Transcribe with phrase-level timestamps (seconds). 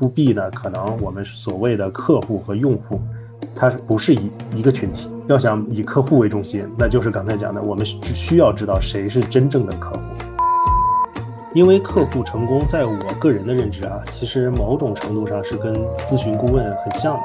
[0.00, 3.00] to B 呢，可能我们所谓的客户和用户，
[3.54, 5.08] 它不是一一个群体。
[5.28, 10.00] 要想以客户为中心，那就是刚才讲的，我们只需要知道谁是真正的客户。
[11.54, 15.74] 因为客户成功，在我个人的认知啊，其实某种程度上是跟
[16.06, 17.20] 咨询顾问很像的，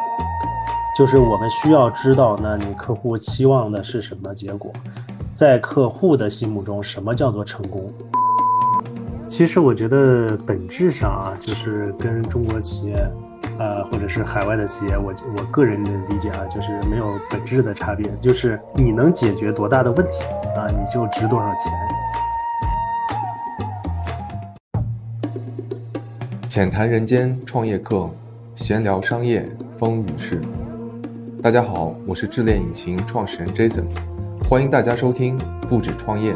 [0.98, 4.72] 就是我们需要知道，那你客户期望的是什么结果，
[5.36, 7.92] 在客户的心目中，什么叫做成功？
[9.38, 12.96] 其实我觉得本质上啊，就是跟中国企业，
[13.60, 20.24] 呃，或者是海外的企业，我我个人的理解啊，就是没有本质的差别，就是你能解决多大的问题
[20.56, 21.70] 啊，你就值多少钱。
[26.48, 28.10] 浅谈人间创业课，
[28.56, 29.46] 闲聊商业
[29.78, 30.40] 风雨事。
[31.44, 33.84] 大家好，我是智联引擎创始人 Jason，
[34.50, 36.32] 欢迎大家收听不止创业。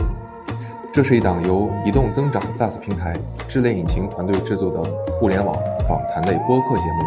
[0.99, 3.16] 这是一档由移动增长 SaaS 平台
[3.48, 5.55] 智联引擎团队制作的互联网
[5.88, 6.99] 访谈类播客节目。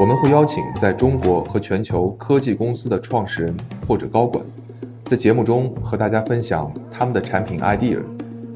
[0.00, 3.54] 我们会邀请在中国和全球科技公司的创始人
[3.86, 4.42] 或者高管，
[5.04, 7.98] 在节目中和大家分享他们的产品 idea、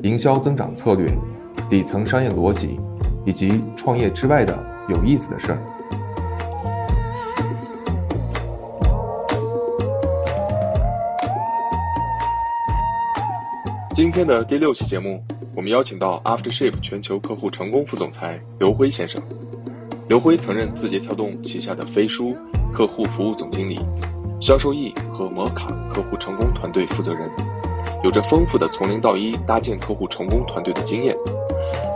[0.02, 1.12] 营销增长策略、
[1.68, 2.80] 底层商业逻辑。
[3.26, 5.58] 以及创业之外的有意思的事儿。
[13.98, 15.20] 今天的第六期节目，
[15.56, 19.20] 我们邀请到 AfterShip 全球客户成功副总裁刘辉先生。
[20.08, 22.32] 刘辉曾任字节跳动旗下的飞书
[22.72, 23.80] 客户服务总经理、
[24.40, 27.28] 销售易和摩卡客户成功团队负责人，
[28.04, 31.12] 有着丰富的从零到一搭建客户成功团队的经验。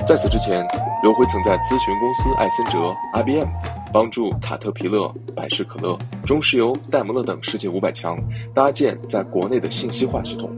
[0.09, 0.67] 在此之前，
[1.05, 3.47] 刘辉曾在咨询公司艾森哲 （IBM）
[3.93, 8.19] 帮助卡特彼勒、百事可乐、中石油、戴姆勒等世界五百强
[8.53, 10.51] 搭建在国内的信息化系统。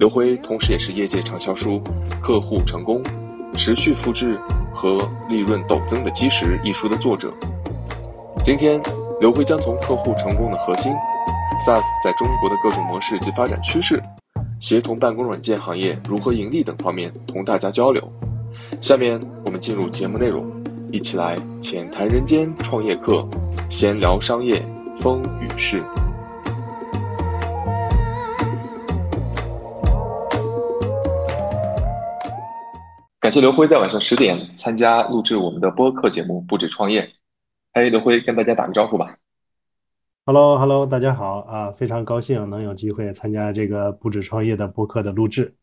[0.00, 1.72] 刘辉同时也是业界畅销书
[2.22, 3.02] 《客户成功、
[3.52, 4.34] 持续复制
[4.74, 4.96] 和
[5.28, 7.30] 利润陡增的基石》一书的作者。
[8.42, 8.80] 今天，
[9.20, 10.90] 刘辉将从客户成功的核心、
[11.66, 14.02] SaaS 在中国的各种模式及发展趋势、
[14.58, 18.02] 协同办公软件行业如何盈利等方面同大家交流。
[18.80, 20.50] 下面我们进入节目内容，
[20.90, 23.28] 一起来浅谈人间创业课，
[23.68, 24.64] 闲聊商业
[24.98, 25.84] 风雨事。
[33.20, 37.02] 感谢刘辉在晚上十点参加录制我们的播客节目《不止创业》。
[37.72, 39.14] 哎，刘辉，跟大家打个招呼吧。
[40.24, 41.70] Hello，Hello，大家好啊！
[41.72, 45.54] 非常高兴能有机会参加这个《不止创业》的播客的录制。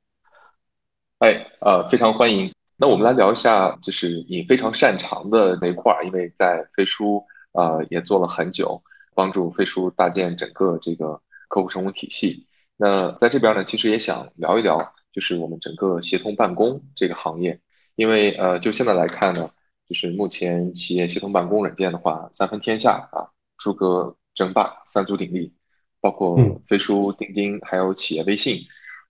[1.17, 2.53] 哎，呃，非常欢迎。
[2.75, 8.79] 那我们来聊一下，就是你非常擅长的那一块儿，因为在飞书呃也做了很久，
[9.15, 12.45] 帮助飞书搭建整个这个客户成功体系。
[12.75, 17.59] 那在这边呢，其实也想聊一聊，就是我们整个协同办公这个行业，
[17.95, 19.49] 因为呃就现在来看呢，
[19.89, 23.25] 就是目前企业协同办公软件的话，三分天下啊，
[23.57, 25.51] 诸葛争霸，三足鼎立，
[25.99, 28.61] 包括飞书、钉钉，还有企业微信。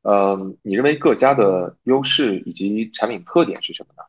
[0.04, 4.04] 呃，你认为各家的优势以及产品特点是什么呢？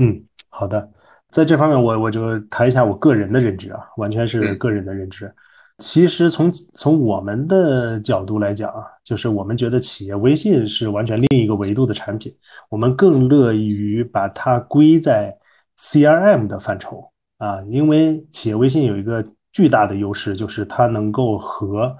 [0.00, 0.90] 嗯，好的，
[1.30, 5.32] 在这方面我我就谈一下我个人的认知啊，完全是个人的认知。
[5.80, 12.32] 其实从从我们的角度来讲啊，就是我们觉得企业微信是完全另一个维度的产品，
[12.68, 15.36] 我们更乐于把它归在
[15.78, 21.96] CRM 的范畴啊，因为企业微信有一个巨大的优势，就是它能够和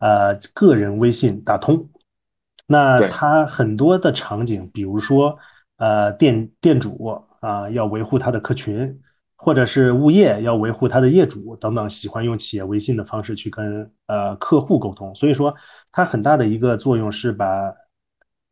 [0.00, 1.88] 呃个人微信打通。
[2.66, 5.36] 那它很多的场景，比如说，
[5.78, 9.00] 呃，店店主啊要维护他的客群，
[9.42, 15.14] 或者是物业要维护他的业主等等，喜欢用企业微信的方式去跟呃客户沟通。
[15.14, 15.54] 所以说，
[15.90, 17.72] 它很大的一个作用是把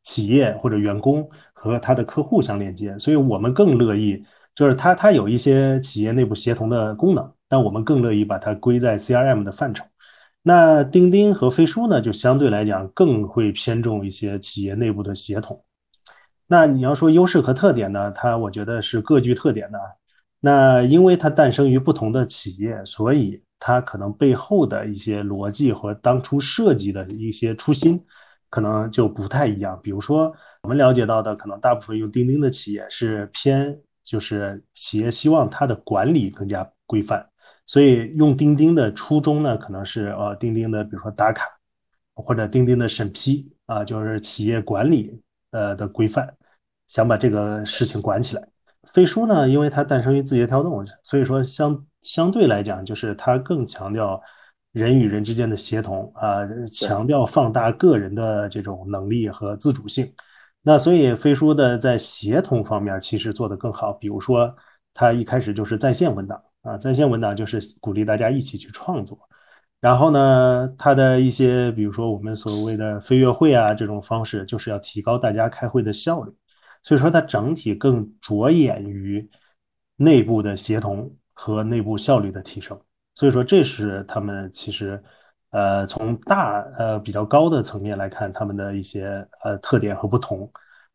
[0.03, 2.99] 企业或者员工和他的客户相连接。
[2.99, 9.85] 所以我们更乐意，就是它它有一些企业内部协同的功能，但我们更乐意把它归在 CRM 的范畴。
[10.43, 15.63] 那钉钉和飞书呢，就相对来讲更会偏重一些企业内部的协同。
[16.47, 19.79] 那你要说优势和特点呢，它我觉得是各具特点的。
[20.41, 28.01] 那因为它诞生于不同的企业，所以它可能背后的一些逻辑和当初设计的一些初心，
[28.49, 29.79] 可能就不太一样。
[29.83, 30.33] 比如说，
[30.63, 37.29] 我们了解到的，可能大部分用钉钉的企业是偏，就是企业希望它的管理更加规范。
[37.67, 41.45] 所以用钉钉的初衷呢，可能是呃钉钉的，比如说打卡，
[42.15, 45.21] 或者钉钉的审批啊，就是企业管理
[45.51, 46.33] 呃的规范，
[46.87, 48.49] 想把这个事情管起来。
[48.99, 54.21] 飞书呢，因为它诞生于字节跳动，所以说相相对来讲，就是它更强调
[54.73, 60.13] 人与人之间的协同啊，强调放大个人的这种能力和自主性。
[60.63, 64.53] 那所以飞书的在协同方面其实做得更好，比如说。
[64.95, 69.17] 它一开始就是在线文档啊，在线文档就是鼓励大家一起去创作。
[69.81, 76.33] 然后呢，它的一些，比如说我们所谓的飞跃会啊这种方式，就是要提高大家开会的效率。
[76.89, 79.29] 所以说，它整体更着眼于
[79.97, 82.81] 内部的协同和内部效率的提升。
[83.15, 84.99] 所以说，这是他们其实
[85.51, 89.07] 呃从大呃比较高的层面来看，他们的一些
[89.45, 90.51] 呃特点和不同。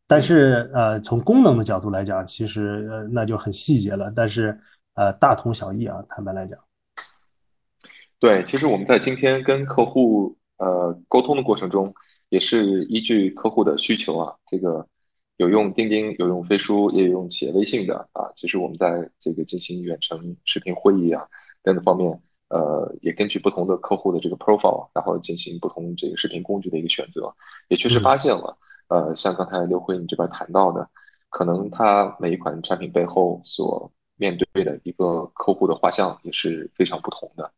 [0.07, 4.12] 但是呃从功能的角度来讲，其实呃那就很细节了。
[4.16, 4.60] 但是
[4.96, 6.57] 呃大同小异啊，坦白来讲。
[8.18, 11.94] 对，其实我们在今天跟客户呃沟通的过程中，
[12.30, 14.88] 也是依据客户的需求啊，这个
[15.38, 18.31] 有用钉钉，有用飞书，也有用企业微信的啊。
[18.35, 21.25] 其实我们在这个进行远程视频会议啊
[21.63, 27.33] 等等方面，呃，也根据不同的客户的这个 profile，然后进行不同这个视频工具的一个选择，
[27.68, 28.57] 也确实发现了，
[28.89, 30.88] 呃，像刚才刘辉你这边谈到的，
[31.30, 37.51] 可能他每一款产品背后所面对的一个客户的画像也是非常不同的。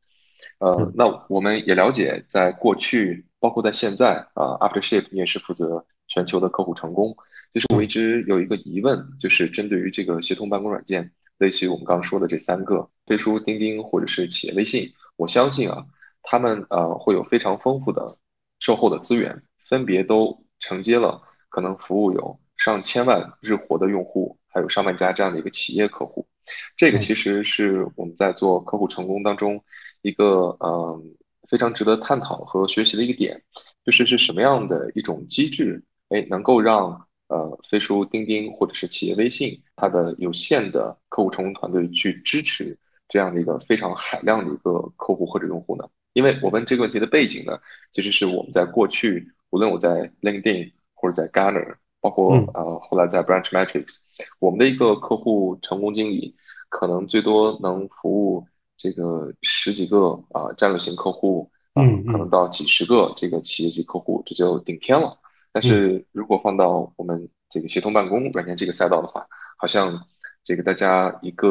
[0.59, 7.13] 呃，那我们也了解，在过去，包括在现在，啊，AfterShip 你也是负责全球的客户成功。
[7.55, 15.85] 就是我一直有一个疑问，就是针对于这个协同办公软件，类似于我们刚刚说的这三个，飞书、钉钉或者是企业微信，我相信啊，
[16.21, 18.17] 他们呃会有非常丰富的
[18.59, 26.27] 售后的资源，分别都承接了可能服务有上千万日活的用户，还有上万家这样的一个企业客户。
[26.75, 29.63] 这个其实是我们在做客户成功当中。
[30.01, 31.15] 一个嗯
[31.49, 33.41] 非常值得探讨和学习的一个点，
[33.83, 42.77] 就是是什么样的一种机制，哎，能够让呃飞书、钉钉或者是企业微信它的有限的客户成功团队去支持
[43.07, 45.87] 这样的一个非常海量的一个客户或者用户呢？
[46.13, 47.57] 因为我问这个问题的背景呢，
[47.91, 54.01] 其实是我们在过去，无论我在 LinkedIn 或者在 Garner，包括呃后来在 Branch Metrics，
[54.39, 56.35] 我们的一个客户成功经理
[56.69, 58.45] 可能最多能服务。
[58.77, 65.17] 这个十几个啊战略型客户，嗯，可能到几十个这个企业级客户，这就顶天了。
[65.55, 69.25] 但是如果放到我们这个协同办公软件这个赛道的话，
[69.57, 69.97] 好像
[70.43, 71.47] 这个大家一个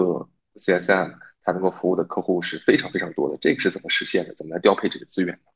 [0.57, 1.11] CSM
[1.43, 3.39] 它能够服务的客户是非常非常多的。
[3.41, 4.35] 这个是怎么实现的？
[4.35, 5.51] 怎么来调配这个资源呢？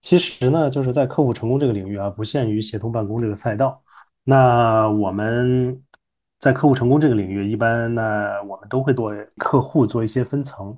[0.00, 3.82] 其实呢，就是在客户成功这个领域啊，不限于协同办公这个赛道。
[4.22, 5.82] 那我们。
[6.42, 8.02] 在客户成功这个领域，一般呢，
[8.48, 10.76] 我们都会对客户做一些分层。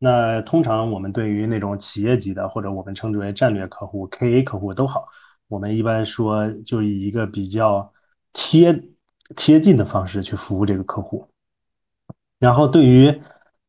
[0.00, 5.06] 那通常我们对于那种企业级的，或者我们称之为战略客户 （KA 客户）都好，
[5.48, 7.92] 我们一般说就以一个比较
[8.32, 8.82] 贴
[9.34, 11.26] 贴近的方式去服务这个客户。
[12.38, 13.18] 然后对于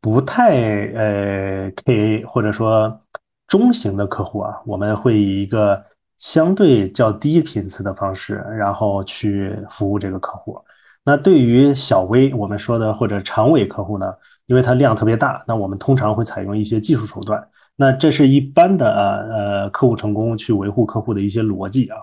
[0.01, 0.56] 不太
[0.94, 3.01] 呃 KA 或者说
[3.47, 5.83] 中型的客户啊，我们会以一个
[6.18, 10.59] 相对较低频次的方式，然后去服务这个客户。
[11.03, 14.13] 那对于小微我们说的或者长尾客户呢，
[14.47, 17.47] 因为它量特别大，那我们通常会采用一些技术手段。
[17.77, 21.97] 那这是一般的呃呃客户成功去维护客户的一些逻辑啊。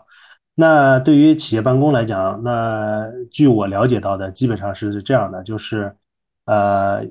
[0.54, 5.94] 那对于企业办公来讲，那据我了解到的，基本上是这样的，就是
[6.46, 7.04] 呃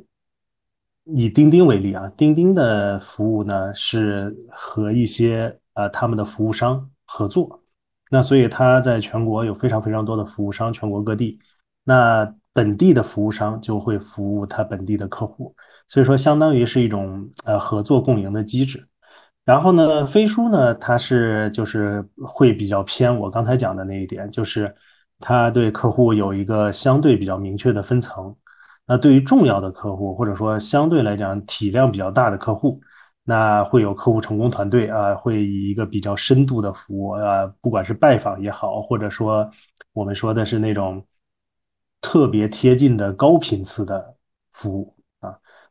[1.04, 7.62] 以钉钉为例啊，钉钉的服务呢是和一些呃他们的服务商合作，
[8.10, 11.38] 那所以它在全国有非常非常多的服务商，全国各地。
[11.84, 15.54] 那本地的服务商就会服务他本地的客户，
[15.88, 18.86] 所以说相当于是一种呃合作共赢的机制。
[19.46, 24.74] 然后呢，飞书呢，它是就是会比较偏我刚才讲的那一点，就是
[25.20, 28.36] 它对客户有一个相对比较明确的分层。
[28.86, 32.82] 那对于重要的客户，或者说相对来讲体量比较大的客户，
[33.24, 39.50] 那会有客户成功团队啊，会以一个比较深度的服务啊，不管是拜访也好，或者说
[39.94, 41.06] 我们说的是那种。
[42.06, 44.14] 特别贴近的高频次的
[44.52, 44.94] 服务，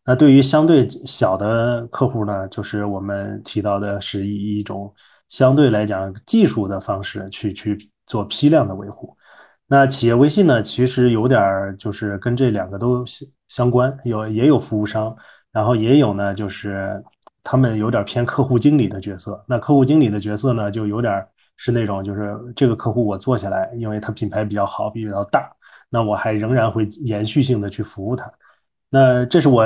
[0.04, 4.92] 那对于相对小的客户呢，就是我们提到的是以一种
[5.28, 9.16] 相对来讲技术的方式去去做批量的维护。
[9.66, 13.04] 那企业微信呢，其实有点儿就是跟这两个都
[13.49, 15.16] 相关，有也有服务商，
[15.52, 17.02] 然后也有呢，就是
[17.44, 19.42] 他们有点偏客户经理的角色。
[19.49, 21.25] 那客户经理的角色呢，就有点
[21.56, 25.50] 是那种就是这个客户我做下来，因为他品牌比较好，比较大。
[25.88, 28.30] 那我还仍然会延续性的去服务他，
[28.90, 29.64] 那这是我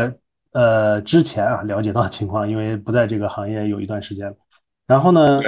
[0.56, 4.34] 呃之前啊了解到的情况，因为不在这个行业有一段时间了。
[4.86, 5.38] 然后呢，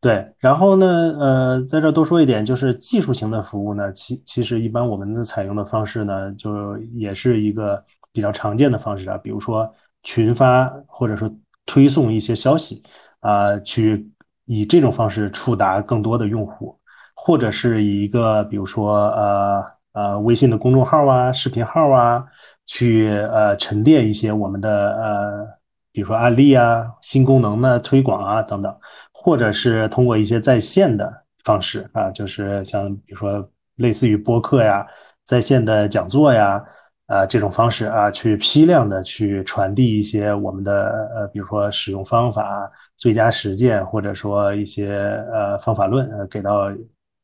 [0.00, 0.86] 对，然后呢，
[1.18, 7.82] 呃，在这多说一点，就是技术型的服务呢，其其实一般我们的采用的方式呢，就也是一个
[8.12, 9.68] 比较常见的方式啊，比如说
[10.04, 11.28] 群发或者说
[11.66, 12.80] 推送一些消息
[13.20, 14.08] 啊，去
[14.44, 16.78] 以这种方式触达更多的用户，
[17.16, 19.74] 或者是以一个比如说呃。
[19.94, 22.24] 呃微信的公众号啊、视频号啊，
[22.66, 25.46] 去呃沉淀一些我们的呃，
[25.90, 28.76] 比如说案例啊、新功能的推广啊等等，
[29.12, 31.10] 或者是通过一些在线的
[31.44, 34.86] 方式啊，就是像比如说类似于播客呀、
[35.24, 36.62] 在线的讲座呀。
[37.06, 44.96] 啊，这种方式啊，去批量的去传递一些我们的呃，比如说使用方法、最佳实践，或者说一些
[45.30, 46.72] 呃方法论，给到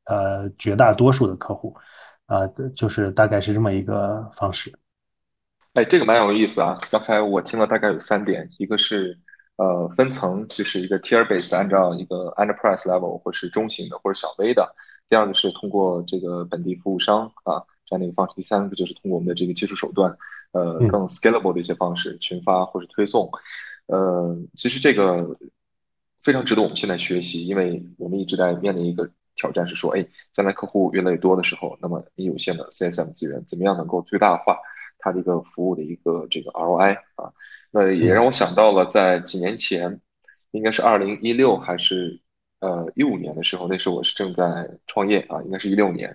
[0.05, 1.75] 呃绝大多数的客户，
[2.31, 2.47] 啊，
[2.77, 4.73] 就是大概是这么一个方式。
[5.73, 6.79] 哎，这个蛮有意思啊！
[6.91, 9.19] 刚才我听了大概有三点，一个是
[9.57, 14.63] 呃分层，就是一个 tier based，按照一个 enterprise level 或是中型的或者小微的；
[15.09, 17.61] 第二个是通过这个本地服务商啊。
[17.87, 20.17] 这样的一个方式，第三个就是通过我们的这个技术手段，
[20.53, 23.29] 呃，更 scalable 的一些方式，群发或是推送，
[23.87, 25.37] 呃，其实这个
[26.23, 29.11] 非常值得我们现在学习，因为我们一直在面临一个
[29.41, 34.59] 挑战，是说，哎，将来客户越来越多的时候，那么你有限的 CSM 资源，怎么样能够最大化
[34.99, 37.33] 它的一个服务的一个这个 ROI 啊？
[37.71, 39.99] 那也让我想到了在几年前，
[40.51, 42.21] 应该是二零一六还是
[42.61, 46.15] 呃一五年的时候，那时候我是正在创业啊，应该是一六年。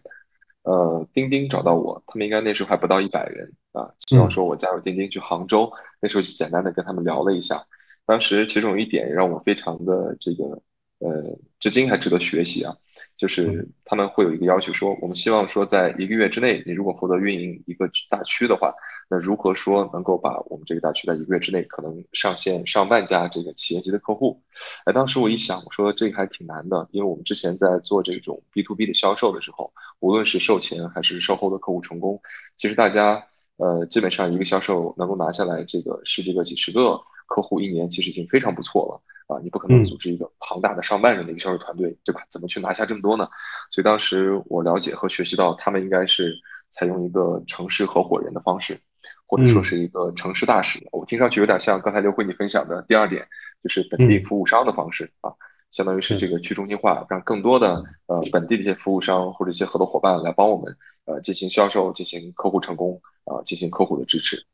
[0.61, 5.71] 呃，钉钉找到我，他们应该那时候还不到一百人啊，希望说我加入钉钉去杭州。
[5.99, 7.63] 那时候就简单的跟他们聊了一下，
[8.05, 10.61] 当时其中有一点让我非常的这个。
[10.99, 12.73] 呃，至今还值得学习啊！
[13.17, 18.73] 就是他们会有一个要求，说我们希望说，在一个月之内，你如果负责运营一个大区的话，
[19.09, 24.41] 那如何说能够把我们这个大区在一个月之内可能上线上万家这个企业级的客户？
[24.85, 32.19] 哎，当时我一想，我说这个还挺难的，因为我们之前在做这种 B to B 的销售的时候，无论是售前还是售后的客户成功，
[32.55, 33.21] 其实大家
[33.57, 39.01] 呃基本上一个销售能够拿下来这个十几个、几十个客户一年，其实已经非常不错了。
[39.27, 42.21] 啊，你不可能组织一个庞大的上万人的一个销售团队，对吧？
[42.29, 43.27] 怎么去拿下这么多呢？
[43.71, 46.35] 所以当时我了解和学习到，他们应该是
[46.69, 48.79] 采用一个城市合伙人的方式，
[49.25, 50.79] 或者说是一个城市大使。
[50.91, 53.27] 我听上去有点像刚才刘辉你分享的第二点，
[53.63, 55.33] 就是本地服务商的方式啊，
[55.71, 64.45] 相当于是这个去中心化，让更多的呃本地的一些服务商或者一些合作伙伴来帮我们呃进行销售、进行客户成功啊、进行客户的支持。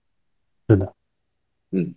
[0.70, 0.94] 是的，
[1.72, 1.94] 嗯。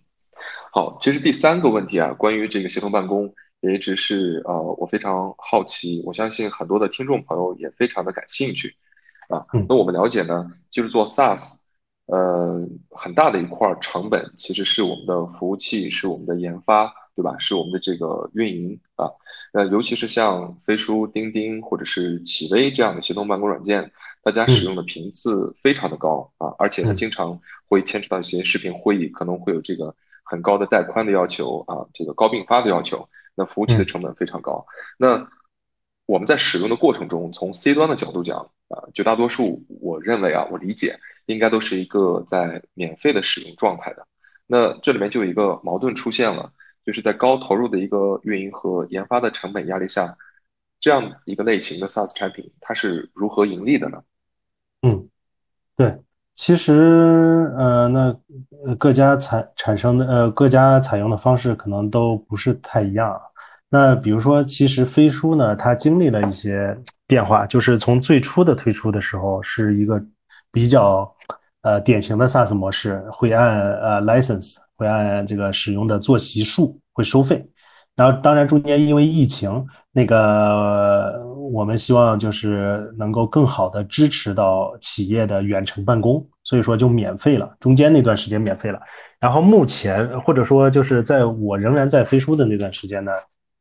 [0.71, 8.75] 好，其实第三个问题啊，关于这个协同办公，也一直是呃我非常好奇，我相信很多的听众朋友也非常的感兴趣
[9.29, 9.45] 啊。
[9.69, 11.55] 那我们了解呢，就是做 SaaS，
[12.07, 17.37] 呃，很大的一块成本其实是我们的服务器，是我们的研发，对吧？
[17.39, 19.09] 是我们的这个运营啊。
[19.53, 23.89] 那，尤其是像飞书、钉钉或者是企微这样的协同办公软件，
[24.21, 27.39] 大家使用的频次非常的高啊，而且它经常
[27.69, 29.95] 会牵扯到一些视频会议，可能会有这个。
[30.25, 34.65] 很高的带宽的要求啊，这个高并发的要求，那服务器的成本非常高。
[34.97, 35.25] 那
[36.07, 38.39] 我们在使用的过程中，从 C 端的角度讲
[38.69, 44.05] 啊，绝大多数我认为啊，我理解应该都是一个在免费的使用状态的。
[44.47, 46.51] 那这里面就有一个矛盾出现了，
[46.85, 50.15] 就是在高投入的一个运营和研发的成本压力下，
[50.79, 54.03] 这样一个类型的 SaaS 产品，它是如何盈利的呢？
[54.81, 55.09] 嗯，
[55.75, 55.99] 对。
[56.35, 58.13] 其实，呃，那
[58.65, 63.19] 呃各家产产生的，呃，各家采用的方式可能都不是太一样。
[63.69, 70.01] 那比如说，其实飞书呢，它经历了一些变化，就是从最初的推出的时候，是一个
[70.51, 71.11] 比较，
[71.61, 77.45] 呃，典型的 SaaS 模式，会按呃 license，会按这个使用的坐席数会收费。
[77.95, 87.55] 然后，当然中间因为疫情，那个我们希望就是能够更好的支持到企业的远程办公，所以说就免费了。
[87.59, 88.79] 中间那段时间免费了。
[89.19, 93.11] 然后目前或者说就是在我仍然在飞书的那段时间呢，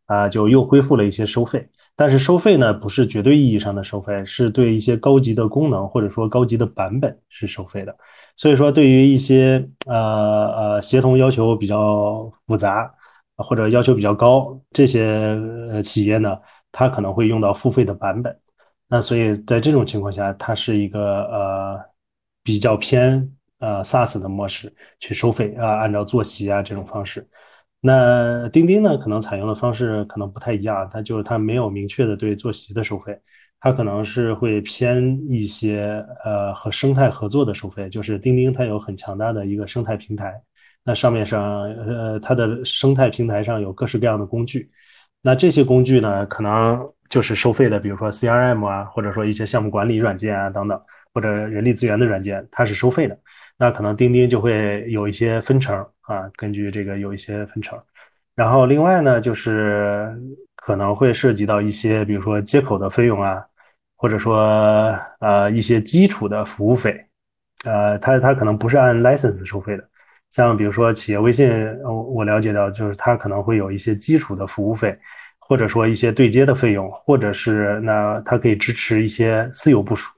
[0.06, 1.66] 啊，就又恢复了一些收费。
[1.96, 7.96] 但是收费呢，不是绝对意义上的收费，是对一些高级的功能或者说高级的版本是收费的。
[8.36, 12.90] 所以说，对于一些呃呃协同要求比较复杂。
[13.36, 15.36] 或者要求比较高，这些
[15.82, 16.38] 企业呢，
[16.76, 18.36] 它可能会用到付费的版本。
[18.88, 21.80] 那所以在这种情况下，它是一个呃
[22.42, 27.26] 比较偏呃 SaaS 的模式去收费啊，按照坐席啊这种方式。
[27.80, 33.18] 那钉钉呢，可能采用的方式可能不太一样，它就是它没有明确的对坐席的收费，
[33.60, 40.34] 它可能是会偏一些呃和生态合作的收费，就是钉钉它有很强大的一个生态平台。
[40.86, 44.70] 那上面上，呃，它的生态平台上有各式各样的工具，
[45.24, 50.78] 那这些工具呢，可能就是收费的，比如说 CRM 啊，或者说一些项目管理软件啊等等，
[51.14, 53.18] 或者人力资源的软件，它是收费的。
[53.56, 57.80] 那可能钉钉就会有一些分成啊，根据这个有一些分成。
[58.34, 60.14] 然后另外呢，就是
[60.56, 63.42] 可能会涉及到一些，比如说接口的费用啊。
[63.96, 67.02] 或者说呃一些基础的服务费，
[67.64, 69.88] 呃，它它可能不是按 license 收费的。
[70.34, 71.48] 像比如说企业微信，
[71.84, 74.98] 我我了解到就是它可能会有一些基础的服务费，
[75.38, 80.12] 或者说一些对接的费用，或者是那它可以支持一些私有部署，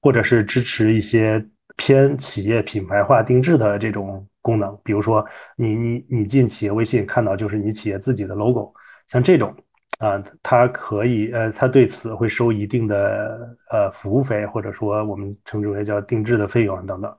[0.00, 1.44] 或者是支持一些
[1.76, 4.74] 偏企业品牌化定制的这种功能。
[4.82, 5.22] 比如说
[5.54, 8.72] 你你你进企业微信看到就是你企业自己的 logo，
[9.06, 9.54] 像这种
[9.98, 17.14] 啊，它可以呃，它对此会收一定的呃服务费，或者说我们称之为叫定制的费用等等，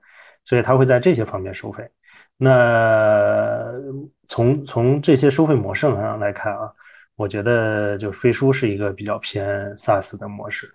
[0.45, 1.87] 所以它会在这些方面收费。
[2.41, 3.69] 那
[4.29, 6.71] 从从这些收费模式上来看啊，
[7.17, 10.73] 我觉得就飞书是一个比较偏 SaaS 的模式。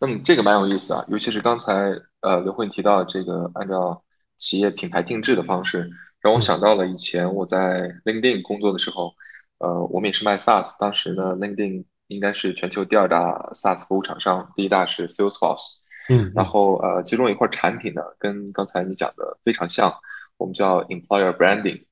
[0.00, 1.72] 嗯，这个蛮有意思啊，尤其是刚才
[2.20, 4.02] 呃刘慧提到这个按照
[4.38, 5.88] 企业品牌定制的方式，
[6.20, 9.14] 让我想到了以前我在 LinkedIn 工作的时候，
[9.58, 15.76] 呃，我们也是卖 SaaS，当时呢 LinkedIn 应该是全球第二大 SaaS 服务厂商，第一大是 Salesforce。
[16.08, 19.92] 嗯，然后呃，其中有一块产品呢，跟刚才你讲的非常像，
[20.36, 21.82] 我们叫 employer branding，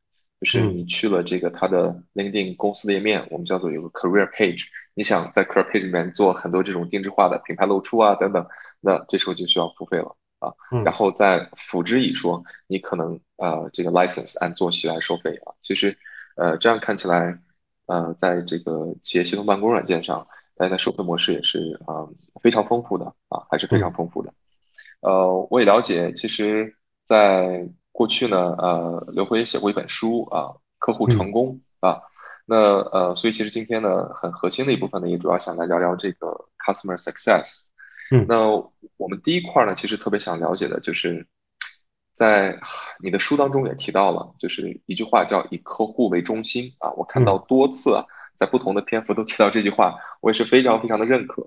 [0.40, 8.46] 就是你去了这个它的 LinkedIn 公司的页面，我们叫做有个 career page，你想在 career page 里面做很多这种定制化的品牌露出啊等等，
[8.80, 10.52] 那这时候就需要付费了啊。
[10.84, 15.52] 然后再辅之以说，你可能呃这个 license 按做起来收费啊。
[15.60, 15.96] 其实
[16.36, 17.36] 呃这样看起来，
[17.86, 20.26] 呃在这个企业系统办公软件上。
[20.56, 22.06] 大家的收费模式也是啊
[22.44, 24.30] 非常丰富的啊，还是非常丰富的。
[25.00, 31.98] 呃，我也了解，其实，在过去呢，呃，刘辉也写过一本书啊，客户成功啊。
[32.44, 32.56] 那
[32.92, 36.28] 呃，所以其实今天呢，很核心的一部分呢，也主要想来聊聊这个
[36.66, 37.68] customer success。
[38.10, 38.46] 嗯，那
[38.98, 41.26] 我们第一块呢，其实特别想了解的就是，
[42.12, 42.54] 在
[43.02, 46.90] 你的书当中也提到了，就是一句话叫以客户为中心啊。
[46.92, 48.04] 我看到多次啊。
[48.36, 51.40] 在不同的篇幅都提到这句话，我也是非常非常的认可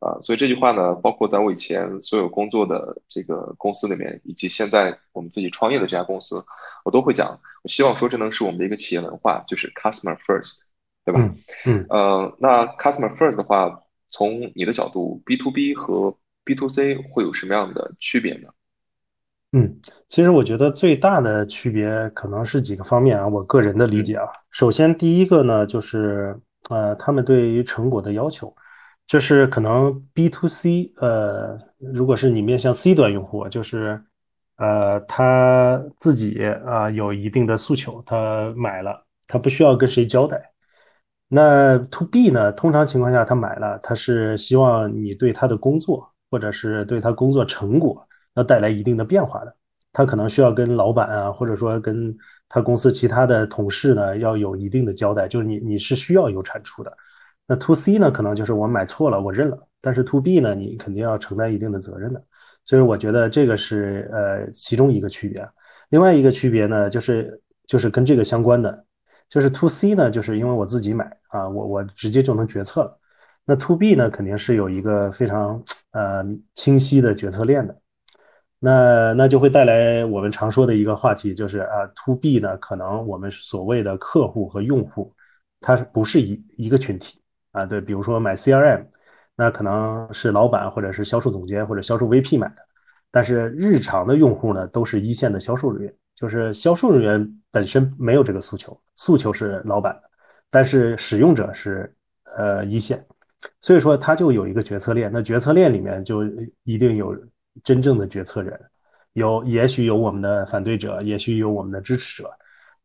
[0.00, 0.18] 啊。
[0.20, 6.42] 所以这句话呢，包括在我以前所有工作的这个公司里面，以及现在我们自己创业的这家公司，
[6.84, 7.38] 我都会讲。
[7.62, 10.60] 我希望说这能是我们的一个企业文化，就是 customer first，
[11.04, 11.34] 对吧？
[11.66, 11.86] 嗯。
[11.88, 18.48] 呃，那 customer first 的话，从你的角度，B to B 和 B to C 会有什么样的区别呢？
[19.52, 24.24] 嗯，其实我觉得最大的区别可能是几个方面啊，我个人的理解啊。
[24.50, 28.54] 首先，第一个呢，就是呃，他们对于成果的要求，
[29.10, 34.00] 就是可能 B to C，呃，如果是你面向 C 端用户，就是
[34.56, 40.40] 呃，他自己啊有一定的诉求，他买了，他不需要跟谁交代。
[41.26, 48.06] 那 To B 呢，通常情况下他买了，他是希望你对他的工作，或者是对他工作成果。
[48.34, 49.52] 要带来一定的变化的，
[49.92, 52.16] 他可能需要跟老板啊，或者说跟
[52.48, 56.96] 他公司其他的同事呢，要有一定的交代，就是你你是需要有产出的。
[57.52, 59.58] 那 to C 呢，可能就是我买错了，我认了。
[59.80, 62.22] 但是 to B 呢，你肯定要承担一定的责任的。
[62.64, 65.44] 所以我觉得这个是呃其中一个区别。
[65.88, 68.84] 另外一个区别呢，就是就是跟这个相关的，
[69.28, 72.96] 就是 to C 呢，就是因为我自己买啊，我我直接就能决策了。
[73.44, 75.60] 那 to B 呢，肯定是有一个非常
[75.90, 77.76] 呃清晰的决策链的。
[78.60, 85.12] 那那就会带来我们常说的一个话题，就是啊，to B 呢，可能我们所谓的客户和用户，
[85.60, 87.19] 它不是一一个群体
[87.52, 87.66] 啊。
[87.66, 88.84] 对，比如说买 CRM，
[89.36, 92.56] 那可能是老板或者是销售总监或者销售 VP 买的，
[93.10, 100.02] 但是日常的用户呢，都是一线的销售人员，就是销售人员本身没有这个诉求，诉求是老板的，
[100.50, 101.94] 但是使用者是
[102.36, 103.04] 呃一线，
[103.60, 106.24] 所以说他就有一个决策链，那决策链里面就
[106.64, 107.16] 一定有。
[107.64, 108.58] 真正的决策人，
[109.14, 112.30] 有也许有我们的反对者，也许有我们的支持者，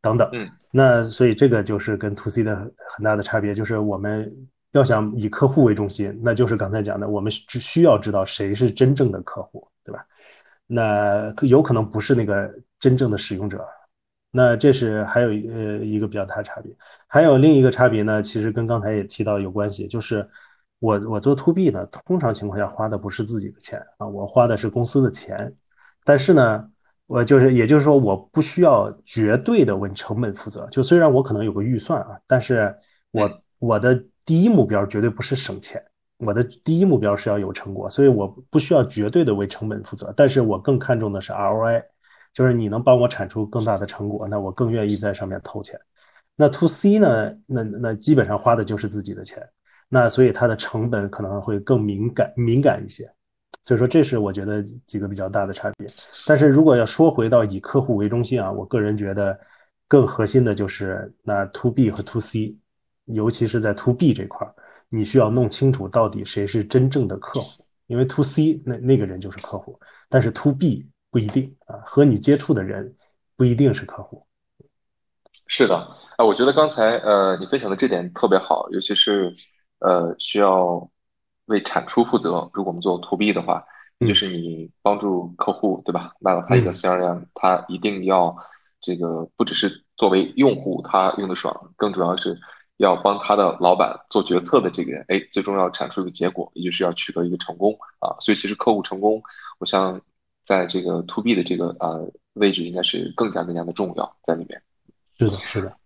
[0.02, 0.28] 等等。
[0.32, 2.56] 嗯，那所以这个就是跟 to C 的
[2.90, 4.30] 很大的差别，就是我们
[4.72, 10.04] 要想以客户为中心，那就是刚才讲的，我们只需要知道谁是真正的客户，对吧？
[10.66, 13.66] 那有可能不是那个真正的使用者，
[14.30, 16.72] 那这是还有呃一个比较大的差别。
[17.06, 20.28] 还有另一个差别呢，其实跟刚才也提到有关系，就是。
[20.78, 25.50] 我我做 to B 呢，通常情况下花的不是自己的钱啊，我花的是公司的钱。
[26.04, 26.70] 但是呢，
[27.06, 30.68] 我就是也就是说，我不需要绝对的为成本负责。
[30.70, 32.76] 就虽然我可能有个预算啊，但是
[33.10, 35.82] 我我的第一目标绝对不是省钱，
[36.18, 40.12] 我的第一目标是要有成果，所以我不需要绝对的为成本负责。
[40.14, 41.82] 但是我更看重的是 ROI，
[42.34, 45.80] 就是你能帮我产出更大的成果，那我更愿意在上面投钱。
[46.34, 49.42] 那 to C 呢，那那基本上花的就是自己的钱。
[49.88, 53.08] 那所以它的成本可能会更敏感敏感一些，
[53.62, 55.88] 所以说这是我觉得几个比较大的差别。
[56.26, 59.38] 但是如果要说回到以客户为中心啊，我个人觉得
[59.86, 62.56] 更核心的就是那 to B 和 to C，
[63.06, 64.54] 尤其是在 to B 这块儿，
[64.88, 72.94] 你需要弄清楚到底谁是真正的客户，因为 To C 那那个人就是客户，但是 To B 不一定啊，和你接触的人
[73.36, 74.26] 不一定是客户。
[75.46, 75.76] 是的，
[76.16, 79.34] 啊，我觉得刚才呃你分享的这点特别好，尤其是
[79.78, 80.90] 呃需要
[81.46, 82.50] 为产出负责。
[82.52, 83.64] 如果我们做 To B 的话，
[84.00, 86.12] 就是你帮助客户，对吧？
[86.20, 88.36] 卖了他一个 CRM，他一定要
[88.80, 92.38] 这个不只是作为用户他用的爽，更主要是
[92.78, 98.14] 要帮他的老板做决策的这个人，哎，最终要产出一个结果，也就是要取得一个成功啊。
[98.20, 99.22] 所以其实客户成功，
[99.58, 100.00] 我想
[100.44, 104.62] 在这个 To B 的这个呃位置应该是更加更加的重要在里面。
[105.18, 105.76] 是的，是的，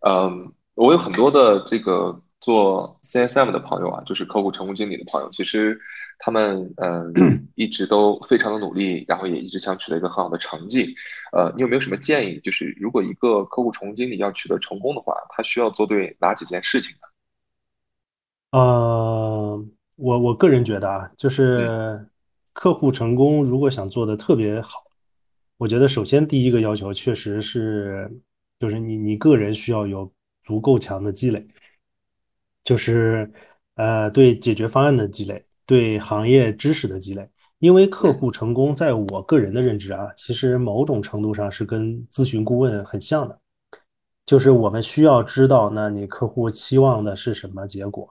[0.00, 5.80] 嗯，我有很多的这个做 CSM 的朋友啊，就是客户成功经理的朋友，其实
[6.18, 10.94] 他们嗯 一直都非常的努力，然后也一直想取得一个很好的成绩。
[11.32, 12.38] 呃，你有没有什么建议？
[12.40, 18.58] 就是如果一个客户成功经理要取得成功的话，他需要做对哪几件事情呢？
[18.58, 19.64] 呃，
[19.96, 22.06] 我我个人觉得啊，就是
[22.52, 24.82] 客户成功如果想做的特别好，
[25.56, 28.10] 我觉得首先第一个要求确实是。
[28.60, 30.08] 就是你你个人需要有
[30.44, 31.44] 足够强的积累，
[32.64, 33.30] 就是
[33.76, 37.28] 呃对解决方案的积累，对行业知识的积累。
[37.58, 43.38] 因为客户成功，在我个人的认知啊，其实某种程度上是跟咨询顾问很像的，
[44.26, 48.08] 就是我们需要知道，那你客户期望的是什么结果，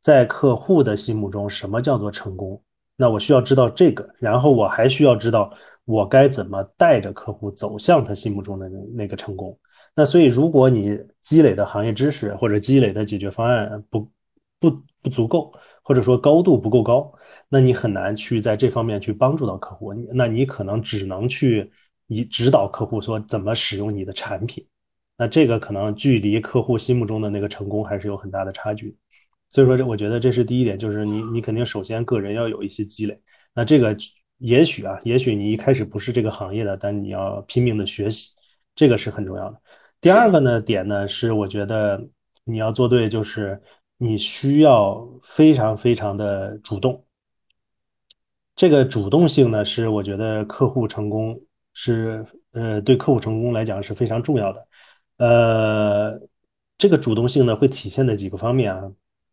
[0.00, 2.58] 在客户的心目中，什么叫做成功？
[2.96, 5.52] 那我需要知道这个，然后我还需要知道
[5.84, 9.58] 我该怎么带着客户走向他心目中的那那个成功。
[9.96, 14.08] 那所以，如果你积累的行业知识或者积累的解决方案不
[14.60, 14.70] 不
[15.02, 17.10] 不足够，或者说高度不够高，
[17.48, 19.94] 那你很难去在这方面去帮助到客户。
[20.12, 21.70] 那你可能只能去
[22.08, 24.66] 以指导客户说怎么使用你的产品。
[25.16, 28.94] 那这个可能距离客户心目中的那个成功还是有很大的差距。
[29.48, 33.18] 所以说，这我觉得这是第一点，就是你你肯定首先个人要有一些积累。
[33.54, 33.96] 那这个
[34.38, 38.34] 也许啊，也许你一开始不是这个行业的，但你要拼命的学习，
[38.74, 39.58] 这个是很重要的。
[40.00, 42.00] 第二个呢点呢是，我觉得
[42.44, 43.60] 你要做对，就是
[43.96, 47.02] 你需要非常非常的主动。
[48.54, 51.40] 这个主动性呢，是我觉得客户成功
[51.72, 54.68] 是呃对客户成功来讲是非常重要的。
[55.16, 56.20] 呃，
[56.78, 58.82] 这个主动性呢会体现在几个方面啊，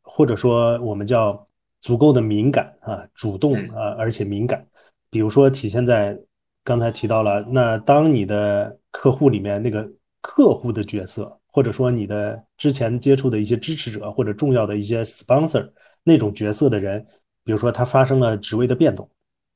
[0.02, 1.48] 或者说我们叫
[1.82, 4.66] 足够的敏感啊，主动啊，而且敏感。
[5.12, 6.18] 比如说体现在
[6.64, 9.88] 刚才提到了，那当你的客户里面那个。
[10.24, 15.70] 客户的角色，或者说你的之前接触的一些支持者或者重要的一些 sponsor
[16.02, 17.06] 那种角色的人，
[17.44, 19.08] 比如说他发生了职位的变动，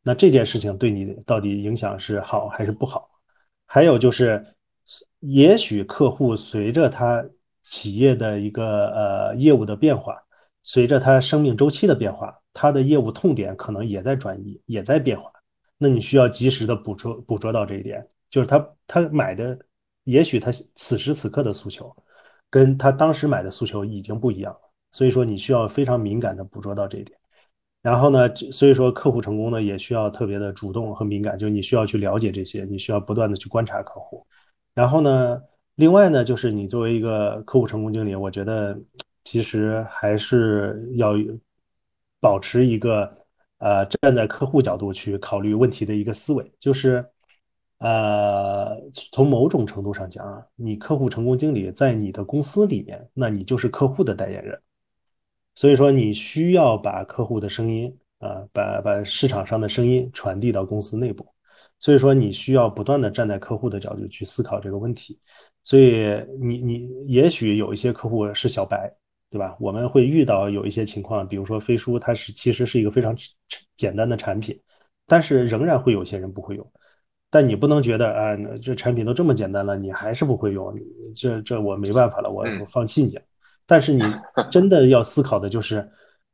[0.04, 3.10] 那这件事情对你到底影响是好还是不好？
[3.66, 4.46] 还有就是，
[5.22, 7.26] 也许客户随着他
[7.64, 10.22] 企业的一个呃业务的变化，
[10.64, 15.32] 随着他生命周期的变化，他的业务痛点可能也在转移，也在变化。
[15.78, 19.58] 那你需要及时的捕捉捕捉到这一点，就是他他买的。
[20.08, 21.94] 也许他此时此刻的诉求，
[22.50, 24.60] 跟他当时买的诉求已经不一样了，
[24.94, 27.20] 所以说你需要非常敏感的捕捉到这一点。
[27.82, 34.26] 然后呢，所以说客户成功呢，也需要特别的主动和敏感，就是你需要去了解这些，你需要不断的去观察客户。
[34.74, 35.42] 然后呢，
[35.76, 38.80] 另外呢，就是你作为一个客户成功经理，我觉得
[39.26, 41.16] 其实还是要
[42.22, 43.14] 保持一个
[43.58, 47.06] 呃站在客户角度去考虑问题的一个思维，就是。
[47.80, 54.60] 呃，从某种程度上讲啊，你客户成功经理在你的公司里面，那你就是客户的代言人。
[55.54, 61.26] 所以说，你需要把客户的声音啊，把把市场上的声音传递到公司内部。
[61.80, 65.20] 所以说，你需要不断的站在客户的角度去思考这个问题。
[65.64, 68.92] 所以，你你也许有一些客户是小白，
[69.30, 69.56] 对吧？
[69.60, 73.16] 我们会遇到有一些情况，比如说飞书，它是其实是一个非常
[73.76, 74.60] 简单的产品，
[75.06, 76.72] 但是仍然会有些人不会用。
[77.30, 80.74] 但你不能觉得啊，这产品都这么简单了，你还是不会用，
[81.16, 83.20] 这这我没办法了，我我放弃你。
[83.66, 84.02] 但是你
[84.50, 85.88] 真的要思考的就是，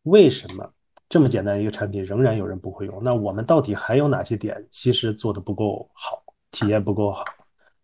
[0.04, 0.72] 为什么
[1.10, 3.04] 这么简单一个产品仍然有人不会用？
[3.04, 7.24] 那我们到底还有哪些点其实做的不够好，体验不够好？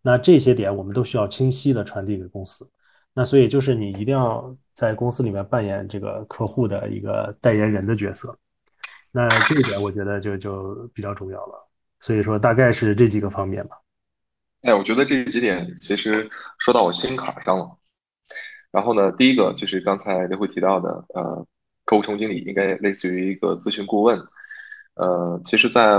[0.01, 2.69] 那这些点我们都需要清晰的传递给公司。
[3.13, 8.37] 那所以就是你一定要在公司里面扮演这个客户的一个代言人的角色。
[9.11, 11.68] 那这一点我觉得就就比较重要了。
[11.99, 13.77] 所以说，大概是这几个方面吧。
[14.63, 17.77] 哎，我觉得这几点其实说到我心坎上了。
[18.71, 21.45] 然后呢，第一个就是刚才刘辉提到的，呃，
[21.85, 24.21] 客户成功经理应该类似于一个咨询顾问。
[24.95, 25.97] 呃，其实，在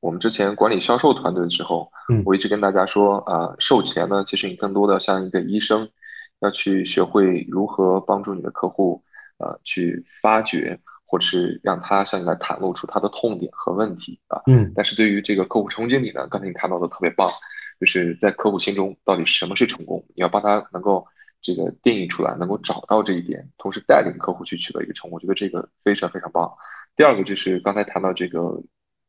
[0.00, 1.90] 我们之前管理销售团队的时候，
[2.24, 5.88] 我一直跟大家说，啊，售前呢，其实你更多的像一个医生，
[6.40, 9.02] 要去学会如何帮助你的客户，
[9.38, 10.78] 呃去发掘，
[11.12, 14.40] 或者是让他向你来袒露出他的痛点和问题啊。
[14.46, 17.28] 嗯但是对于这个客户成功经理呢，刚才你谈到的特别棒，
[17.78, 21.06] 就是在客户心中到底什么是成功，你要帮他能够
[21.42, 26.50] 这个定义出来，能够找到这一点，同时带领客户去取得一个成功，我觉得这个非常非常棒。
[26.96, 28.58] 第二个就是刚才谈到这个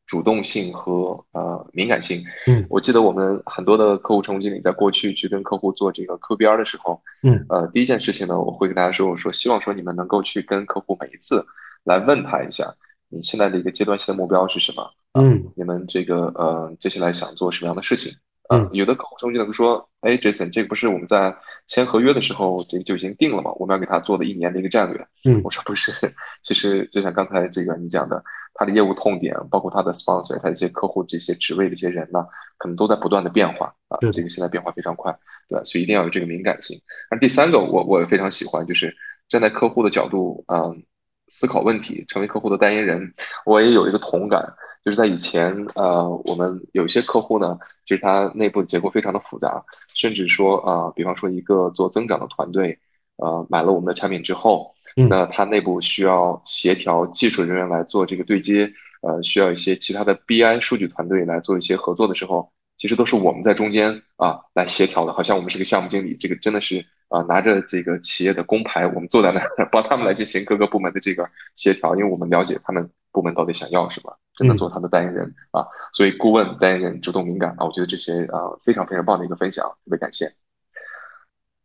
[0.06, 11.42] 主动性和呃敏感性，嗯我记得我们很多的客户成功经理在过去去跟客户做这个 QBR 的时候，嗯呃，第一件事情呢，我会跟大家说，我说希望说你们能够去跟客户每一次
[11.84, 12.64] 来问他一下，
[13.08, 14.90] 你现在的一个阶段性的目标是什么？
[15.16, 18.12] 嗯你们这个呃接下来想做什么样的事情？
[18.48, 21.34] 啊、嗯有的客户成功经理会说，哎，Jason，这个不是我们在
[21.66, 23.50] 签合约的时候这个就已经定了吗？
[23.56, 25.06] 我们要给他做的一年的一个战略。
[25.24, 25.92] 嗯我说不是，
[26.42, 28.22] 其实就像刚才这个你讲的，
[28.54, 32.26] 他的业务痛点，包括他的 sponsor，他一些客户这些职位的一些人呢，
[32.58, 35.16] 可能都在不断的变化啊，这个现在变化非常快，
[35.48, 36.78] 对，所以一定要有这个敏感性。
[37.10, 38.94] 那第三个我，我也非常喜欢，就是
[39.28, 40.82] 站在客户的角度，嗯，
[41.28, 43.12] 思考问题，成为客户的代言人。
[43.44, 44.42] 我也有一个同感，
[44.84, 52.78] 就是在以前，呃，我们有一些客户呢，就是他内部结构非常的复杂，甚至说啊、比方说一个做增长的团队，
[53.16, 58.70] 呃，买了我们的产品之后，嗯那他内部需要协调技术人员来做这个对接，
[59.02, 80.26] 呃，需要一些其他的 BI 数据团队来做一些合作的时候，其实都是我们在中间啊来协调的，好像我们是个项目经理，这个真的是啊拿着这个企业的工牌，我们坐在那儿帮他们来进行各个部门的这个协调，因为我们了解他们部门到底想要什么，真的做他的代言人啊，所以顾问、代言人、主动敏感啊，我觉得这些啊非常非常棒的一个分享，特别感谢。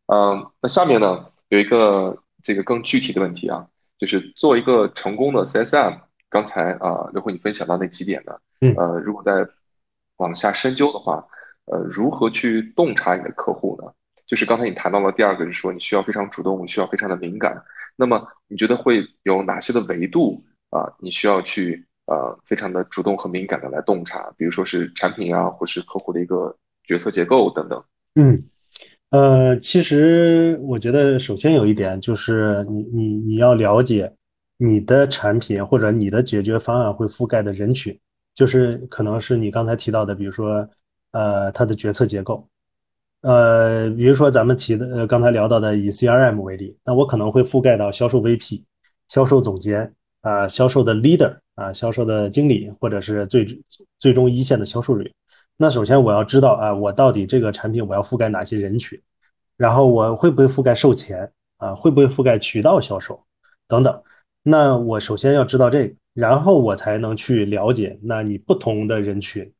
[0.05, 9.47] 嗯，那下面呢有一个这个更具体的问题啊，就是做一个成功的 CSM，刚才啊刘辉你分享到那几点呢，嗯呃，如果再
[10.17, 11.25] 往下深究的话，
[11.65, 13.91] 呃，如何去洞察你的客户呢？
[14.29, 17.59] 就是刚才你谈到了第二个是说你需要非常主动，需要非常的敏感。
[17.95, 20.87] 那么你觉得会有哪些的维度啊？
[20.99, 27.83] 你需要去呃非常的主动和敏感的来洞察，比如说是产品啊，或是客户的一个决策结构等等。
[28.15, 28.43] 嗯，
[29.09, 34.13] 呃，其实我觉得首先有一点就是你你你要了解
[34.57, 37.99] 你的产品或者你的解决方案会覆盖的人群，
[38.35, 40.69] 就是可能是你刚才提到的，比如说
[41.13, 42.47] 呃它的决策结构，
[43.21, 48.63] 呃，比如说咱们提的呃刚才聊到的以 CRM 为例，那我可能会覆盖到销售 VP、
[49.09, 53.61] 销售总监啊、销售的 leader 啊、销售的经理或者是最
[53.99, 55.13] 最终一线的销售人员。
[55.57, 58.97] 那首先我要知道啊，我到底这个产品我要覆盖哪些人群，
[59.57, 63.21] 然后我会不会覆盖售前啊，会不会覆盖渠道销售
[63.67, 64.01] 等等。
[64.43, 69.51] 那我首先要知道这个，然后我才能去了解，那你不同的人群，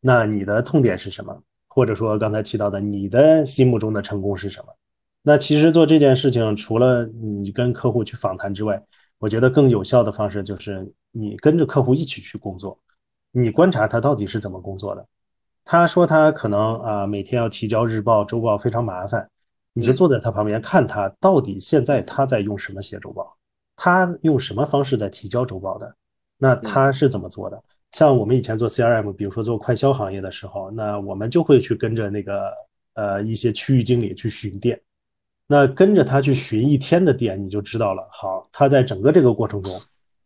[0.00, 1.36] 那你的痛点是什么？
[1.78, 4.74] 或者说刚才提到的你的心目中的成功是什么？
[5.22, 8.82] 那其实做这件事情，除了你跟客户去访谈之外，
[9.18, 12.76] 我觉得更有效的方式就是你跟着客户一起去工作，
[13.30, 15.06] 你观察他到底是怎么工作的。
[15.64, 19.30] 他说他可能啊每天要提交日报、周报非常麻烦，
[19.72, 23.36] 你就坐在他旁边看他到底现在他在用什么写周报，
[23.76, 25.94] 他用什么方式在提交周报的，
[26.38, 27.62] 那他是怎么做的？
[27.92, 32.52] 像我们以前做 CRM，比如说做快销行业的时候，那我们就会去跟着那个
[32.94, 34.78] 呃一些区域经理去巡店，
[35.46, 38.06] 那跟着他去巡一天的店，你就知道了。
[38.12, 39.80] 好，他在整个这个过程中，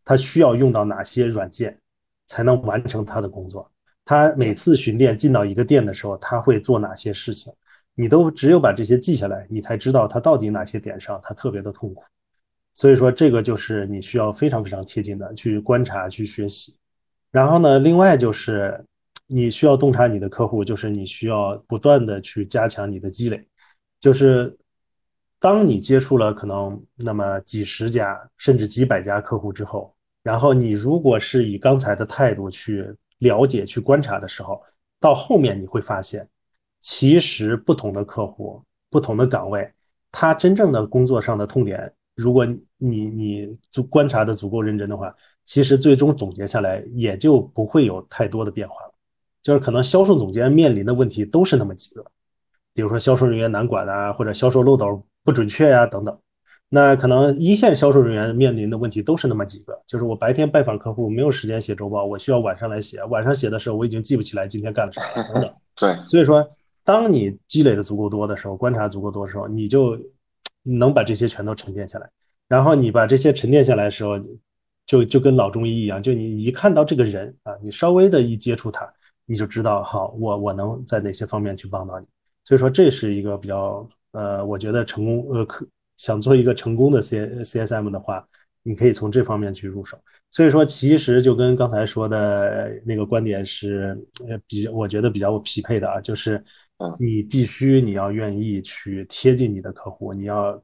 [0.05, 1.79] 他需要用到哪些软件，
[2.27, 3.71] 才能完成他的工作？
[4.05, 7.53] 他每次巡店进到一个店的时候，他会做哪些事情？
[7.95, 12.03] 你都只有把这些记下来，你才知道他到底哪些点上他特别的痛苦。
[12.75, 16.75] 所以说，这个就是你需要非常非常贴近的去观察、去学习。
[17.33, 18.85] 然后呢，另外就是
[19.27, 23.45] 你需要洞察你的客户，就是你需要不断的去加强你的积累。
[24.01, 24.57] 就是
[25.41, 34.63] 当你接触了可能那么几十家甚至几百家客户之后，然后你如果是以刚才的态度去了解、去观察的时候，
[35.01, 36.29] 到后面你会发现，
[36.81, 39.73] 其实不同的客户、不同的岗位，
[40.11, 42.45] 他真正的工作上的痛点，如果
[42.77, 48.93] 你你足观察的足够认真的话，其实最终总结下来也就不会有太多的变化了。
[49.43, 52.05] 就是可能销售总监面临的问题都是那么几个，
[52.73, 56.17] 比如说销售人员难管啊，或者销售漏斗不准确呀、等等。
[56.69, 65.53] 那可能一线销售人员面临的问题都是那么几个，就是我白天拜访客户没有时间写周报，我需要晚上来写，晚上写的时候我已经记不起来今天干了啥了等等。
[65.77, 66.49] 对，所以说，
[66.85, 69.99] 当你积累的足够多的时候，观察足够多的时候，你就
[70.63, 72.09] 能把这些全都沉淀下来。
[72.49, 74.19] 然后你把这些沉淀下来的时候，
[74.87, 78.93] 就就跟老中医一样，就你一看到这个人啊，你稍微的一接触他，
[79.27, 82.07] 你就知道，好，我我能在哪些方面去帮到你。
[82.45, 85.67] 所以说，这是一个比较呃，我觉得成功呃可
[85.97, 88.27] 想做一个成功的 C C S M 的话，
[88.65, 89.97] 你可以从这方面去入手。
[90.31, 93.97] 所以说，其实就跟刚才说的那个观点是
[94.29, 96.43] 呃比我觉得比较匹配的啊，就是
[96.99, 100.61] 你必须你要愿意去贴近你的客户，你要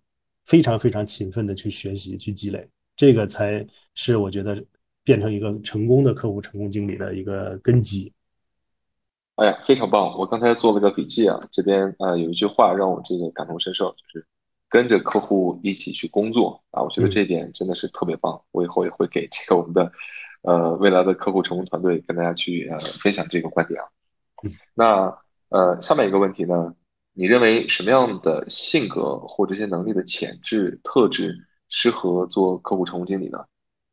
[0.46, 4.60] 非常非常勤奋的去学习去积累，这个才是我觉得
[5.04, 8.12] 变成一个成功的客户成功经理的一个根基。
[9.36, 10.18] 哎呀，非常棒！
[10.18, 14.26] 我刚才做了个笔记啊，这边呃有一句话让我这个感同身受，就是
[14.68, 18.42] 跟着客户一起去工作啊，我觉得这一点真的是特别棒。
[18.50, 19.92] 我以后也会给这个我们的
[20.42, 23.86] 呃未来的客户成功团队跟大家去呃分享这个观点啊。
[24.74, 25.18] 那
[25.50, 26.74] 呃下面一个问题呢，
[27.12, 33.38] 你认为什么样的性格或这些能力的潜质特质适合做客户成功经理呢？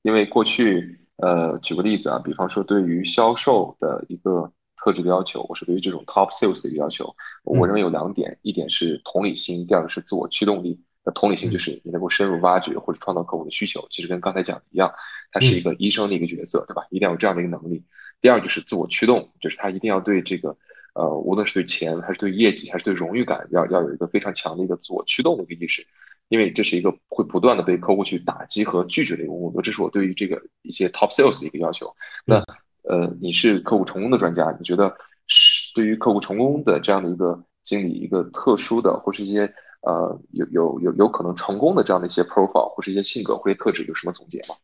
[0.02, 4.52] 因为过去呃举个例子啊，比方说对于销售的一个。
[4.78, 7.12] 特质的要求，我是对于这种 top sales 的一个要求。
[7.46, 10.80] 我认为有两点，一点是同理心，第二个是自我驱动力。
[11.04, 14.94] 那同理心就是你能够深入挖掘或者创造客户的需求，其实跟刚才讲的一样，
[15.32, 16.86] 他是一个医生的一个角色，对吧？
[16.92, 17.82] 一定要有这样的一个能力。
[18.22, 20.56] 第二就是自我驱动，就是他一定要对这个
[20.94, 25.88] 呃，无论是对钱还是对业绩还是对荣誉感，要要有一个非常强的一个自我驱动的一个意识，
[26.30, 29.62] 因为这是一个会不断的被客户去打击和拒绝的一个工作。
[29.62, 31.94] 这是我对于这个一些 top sales 的一个要求。
[32.26, 32.44] 那
[32.84, 34.96] 呃，你是客户成功的专家，你觉得
[35.28, 39.42] 是对于客户成功的这样的一个经理，一个特殊的或是一些
[39.82, 44.56] 呃有有有有可能成功的这样的一些 profile 或是一些性格或者特质，有什么总结吗？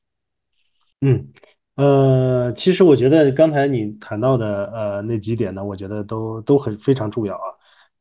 [1.02, 1.28] 嗯，
[1.78, 7.46] 呃，其实我觉得刚才你谈到的呃那几点呢，我觉得都都很非常重要啊。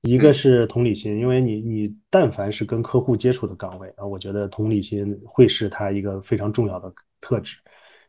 [0.03, 7.59] 一个是同理心，因为你你但凡是跟客户接触的岗位啊，我觉得同理心会是他一个非常重要的特质。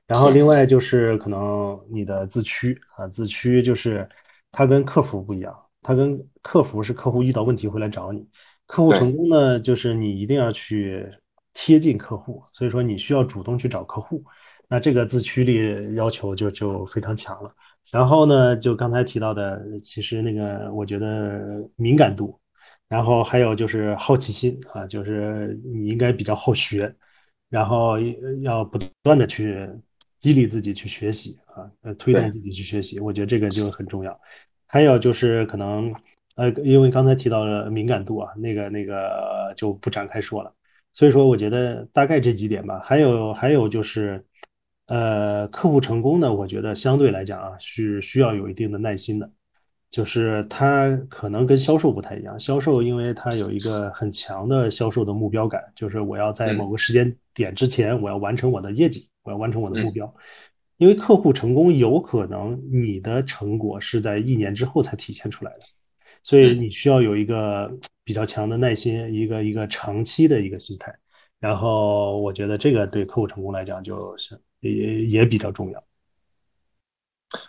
[0.07, 4.07] 然后另外就是可能你的自驱啊，自驱就是
[4.51, 8.25] 它跟客服不一样，它跟客服是客户遇到问题会来找你，
[8.67, 11.05] 客户成功呢就是你一定要去
[11.53, 14.23] 贴近客户，所以说你需要主动去找客户，
[14.67, 17.53] 那这个自驱力要求就就非常强了。
[17.89, 22.37] 然后呢，就刚才提到的，其实那个我觉得敏感度，
[22.87, 26.93] 然后还有就是好奇心啊，就是你应该比较好学，
[27.49, 27.97] 然后
[28.41, 29.69] 要不断的去。
[30.21, 34.15] 激励自己去学习啊，呃，推动自己去学习，我觉得这个就很重要。
[34.67, 35.91] 还有就是可能，
[36.35, 40.53] 呃，因为刚才提到了敏感度啊，那个那个就不展开说了。
[40.93, 42.79] 所以说，我觉得大概这几点吧。
[42.85, 44.23] 还有还有就是，
[44.91, 49.29] 呃，客户成功呢，我觉得相对来讲啊，是需要有一定的耐心的。
[49.89, 59.07] 就是他可能跟销售不太一样，销售因为他有一个很强的销售的目标感，就是我要在某个时间点之前，我要完成我的业绩。
[59.23, 60.11] 我要完成我的目标，
[60.77, 65.59] 因为客户成功有可能你的成果是在一年之后才体现出来的，
[66.23, 67.71] 所以你需要有一个
[68.03, 70.91] 比较强的耐心，一个一个长期的一个心态。
[71.41, 74.71] 然后我觉得这个对客户成功来讲就是也
[75.07, 75.83] 也比较重要。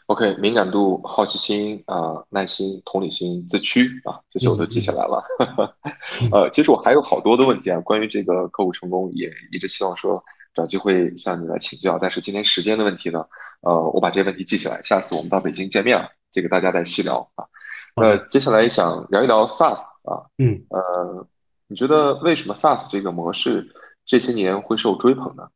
[0.07, 5.25] OK，敏感度、好奇心啊、耐心、同理心、自驱啊，这些我都记下来了。
[6.33, 10.21] 呃，其实我还有好多的问题啊，关于这个客户成功，也一直希望说。
[10.55, 13.25] 找机会向你来请教，但是今天时间的问题呢，
[13.63, 17.47] 呃，我把这些问题记起来，下次我们到北京见面了，这个大家再细聊啊。
[17.95, 21.27] 呃，接下来想聊一聊 SaaS 啊，嗯，呃，
[21.69, 23.67] 你觉得为什么 SaaS 这个模式
[24.05, 25.49] 这些年会受追捧呢？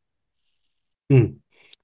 [1.09, 1.37] 嗯，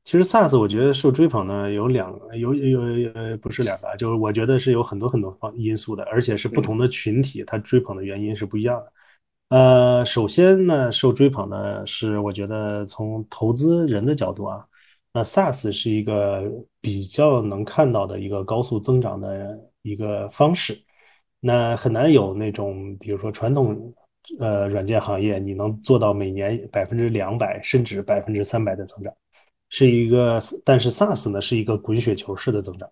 [0.03, 2.81] 其实 SaaS 我觉得受追捧呢有两个，有有
[3.13, 8.93] 呃不是两个，就是我觉得是有很多很多方因素的，而且是不同的群体，它追捧的原因是不一样的。
[9.49, 14.65] 呃，首先呢，受追捧的是我觉得从投资人的角度啊，
[15.13, 20.75] 那 SaaS 是一个比较能看到的一个高速增长的一个方式。
[21.39, 23.93] 那很难有那种，比如说传统
[24.39, 29.13] 呃软件行业，你能做到每年百分之两百甚至百分之三百的增长，
[29.69, 30.39] 是一个。
[30.63, 32.89] 但是 SaaS 呢，是一个滚雪球式的增长。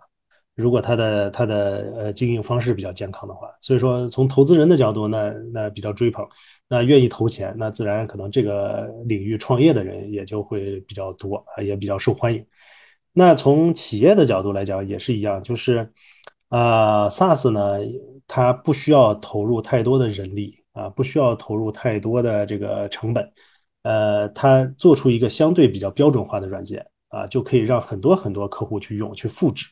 [0.54, 6.28] 如果他的他的呃经营方式比较健康的话，所以说从投资人的角度，那那比较追捧，
[6.67, 12.45] 那愿意投钱，那自然可能这个领域创业的人也就会比较多啊，也比较受欢迎。
[13.14, 15.89] 那从企业的角度来讲也是一样，就是
[16.49, 17.80] 啊，SaaS 呢，
[18.28, 23.32] 它不需要投入太多的人力啊，不需要投入太多的这个成本，
[23.84, 29.65] 呃，它做出一个相对比较标准化的软件啊，就可以让很多很多客户去用去复制。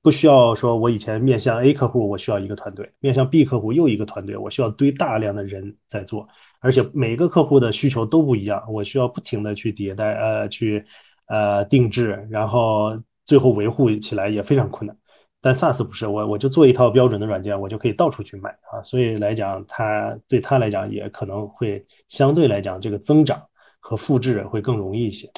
[0.00, 6.26] 不需要说，我以前面向 A 客户，我需要一个团队；面向 B 客户又一个团队，我需要堆大量的人在做，
[6.60, 10.84] 而且每个客户的需求都不一样，我需要不停的去迭代，呃，去
[11.26, 12.96] 呃定制，然后
[13.26, 14.96] 最后维护起来也非常困难。
[15.40, 18.82] 但 SaaS 不是，我我就做一套标准的软件，我就可以到处去卖啊。
[18.82, 23.40] 所以来讲，它对它来讲也可能会相对来讲，这个增长
[23.78, 25.30] 和复制会更容易一些。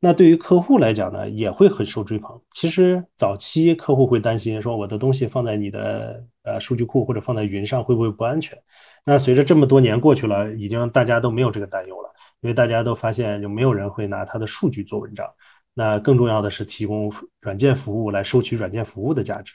[0.00, 2.38] 那对于客户来讲呢，也会很受追捧。
[2.50, 8.58] 其实早期客户会担心说，我的东西放在你的呃数据库或者放在云上会不会不安全？
[9.04, 12.10] 那随着这么多年过去了，已经大家都没有这个担忧了，
[12.42, 15.26] 因为大家都发现就没有人会拿他的数据做文章。
[15.74, 19.52] 那更重要的是提供软件服务来收取软件服务的价值。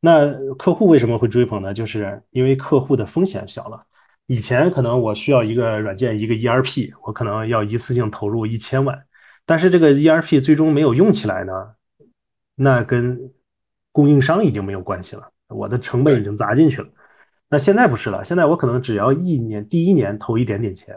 [0.00, 1.72] 那客户为什么会追捧呢？
[1.72, 3.82] 就是因为客户的风险小了。
[4.26, 8.96] 以前可能我需要一个软件一个 ERP，我可能要一次性投入一千万，
[9.44, 11.52] 但是这个 ERP 最终没有用起来呢，
[12.54, 13.18] 那跟
[13.92, 16.88] 供应商已经没有关系了，我的成本已经砸进去了。
[17.48, 20.94] 那现在不是了，现在我可能只要一年第一年投一点点钱，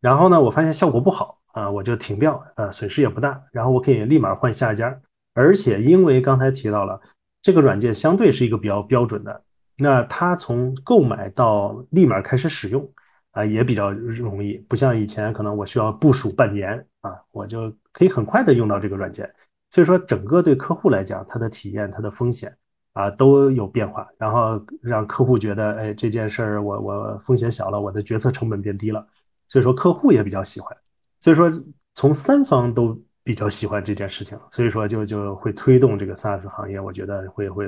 [0.00, 1.40] 然后呢，我发现效果不好。
[1.58, 4.96] 啊，我就停掉，呃，损失也不大，然后我可以立马换下一家，
[5.34, 7.00] 而且因为刚才提到了
[7.42, 9.42] 这个软件相对是一个比较标准的，
[9.76, 12.88] 那它从购买到立马开始使用
[13.32, 19.28] 啊也比较容易，不像以前可能我需要部署半年啊，我就可以很快的用到这个软件，
[19.70, 22.56] 所以说整个对客户来讲，它的体验、它的风险
[22.92, 29.04] 啊都有变化，然后让客户觉得，哎，这件事儿我我风险小了，我的决策成本变低了，
[29.48, 30.76] 所以说客户也比较喜欢。
[31.20, 31.50] 所以说，
[31.94, 37.66] 从三方都比较喜欢这件事情，所以说就就会推动这个 SaaS 行业，我觉得会会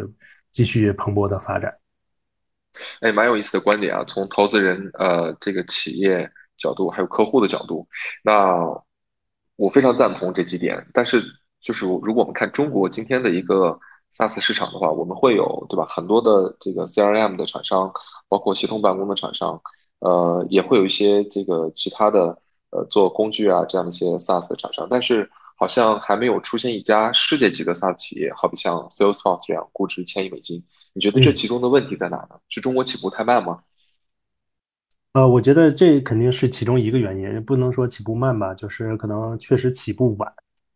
[0.53, 1.75] 继续蓬勃的发展。
[3.01, 4.05] 哎，蛮有意思的观点啊！
[4.07, 7.87] 从投资人呃这个企业角度，还有客户的角度，
[8.23, 8.57] 那
[9.57, 10.87] 我非常赞同这几点。
[10.95, 11.21] 但是，
[11.61, 13.77] 就是如果我们看中国今天的一个
[14.13, 15.85] SaaS 市场的话，我们会有对吧？
[15.89, 17.93] 很多的这个 CRM 的厂商，
[18.29, 19.61] 包括协同办公的厂商，
[19.99, 22.41] 呃，也会有一些这个其他的。
[22.71, 30.65] 呃，做工具啊这样的一些 SaaS 的厂商，但是好像还没有出现一家世界级的 SaaS 企业，好比像 Salesforce 这样估值千亿美金。
[30.93, 32.31] 你觉得这其中的问题在哪呢？
[32.49, 33.61] 是中国起步太慢吗？
[35.13, 40.33] 呃，我觉得这肯定是其中一个原因，不能说起步慢吧，就是可能确实起步晚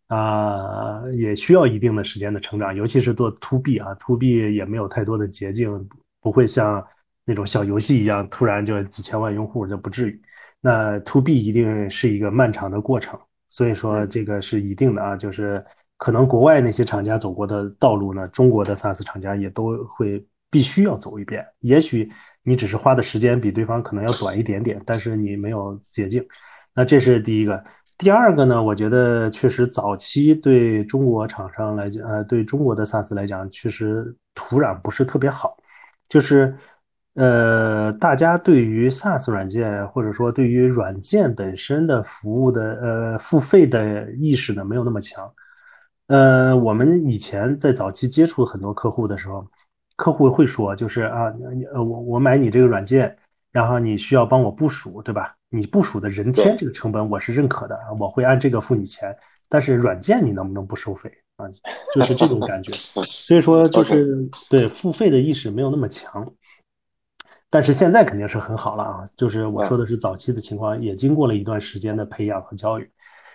[0.09, 5.88] 啊，也需要一定的时间的成长，尤其是做 To B 啊，To B 也没有太多的捷径，
[6.20, 6.84] 不会像
[7.24, 10.20] 那种小游戏一样，突然就几千万用户就不至于。
[10.66, 15.62] 那 to B 一定是一个漫长的过程，所以说这个是一定的啊，就是
[15.98, 21.44] 可能国外那些厂家走过的道路呢，中国的 SaaS 厂家也都会必须要走一遍。
[21.60, 22.08] 也许
[22.44, 26.26] 你只是花的时间比对方可能要短一点点，但是你没有捷径。
[26.74, 27.62] 那这是第一个。
[27.98, 35.54] 第二个呢，我觉得确实早期对中国厂商来讲，呃，对中国的 SaaS 来讲，确实土壤不是特别好，
[36.08, 36.56] 就是。
[37.14, 45.32] 呃，大家对于 SaaS 软件或者说对于软件本身的服务的呃付费的意识呢，没有那么强。
[46.08, 49.46] 呃，我们以前在早期接触很多客户的时候，
[49.96, 51.32] 客户会说，就是啊，
[51.72, 53.16] 呃，我我买你这个软件，
[53.52, 55.34] 然后你需要帮我部署，对吧？
[55.50, 59.16] 你部署的人天这个成本我是认可的，我会按这个付你钱。
[59.48, 61.46] 但是软件你能不能不收费啊？
[61.94, 62.72] 就是这种感觉。
[63.06, 66.28] 所以说，就是对付费的意识没有那么强。
[67.55, 72.90] 但是现在肯定是很好了啊，就是我说的是早期的情况，也经过了一段时间的培养和教育。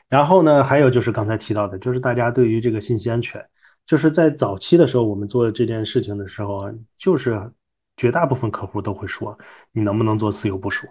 [0.10, 3.42] 然后呢，还有就是刚才提到的，就是大家对于这个信息安全，
[3.86, 7.42] 就是在早期的时候，我们做这件事情的时候，就是
[7.96, 9.38] 绝大部分客户都会说，
[9.72, 10.86] 你能不能做私有部署？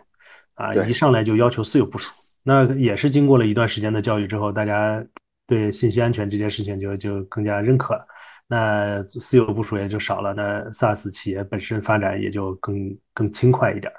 [0.54, 5.04] 啊，一上来就要求私有部署，那也是经过了一段时间的教育之后，大家
[5.46, 8.06] 对信息安全这件事情就就更加认可了。
[8.48, 13.92] 那私有部署也就少了，那 SaaS 企业本身发展也就更更轻快一点。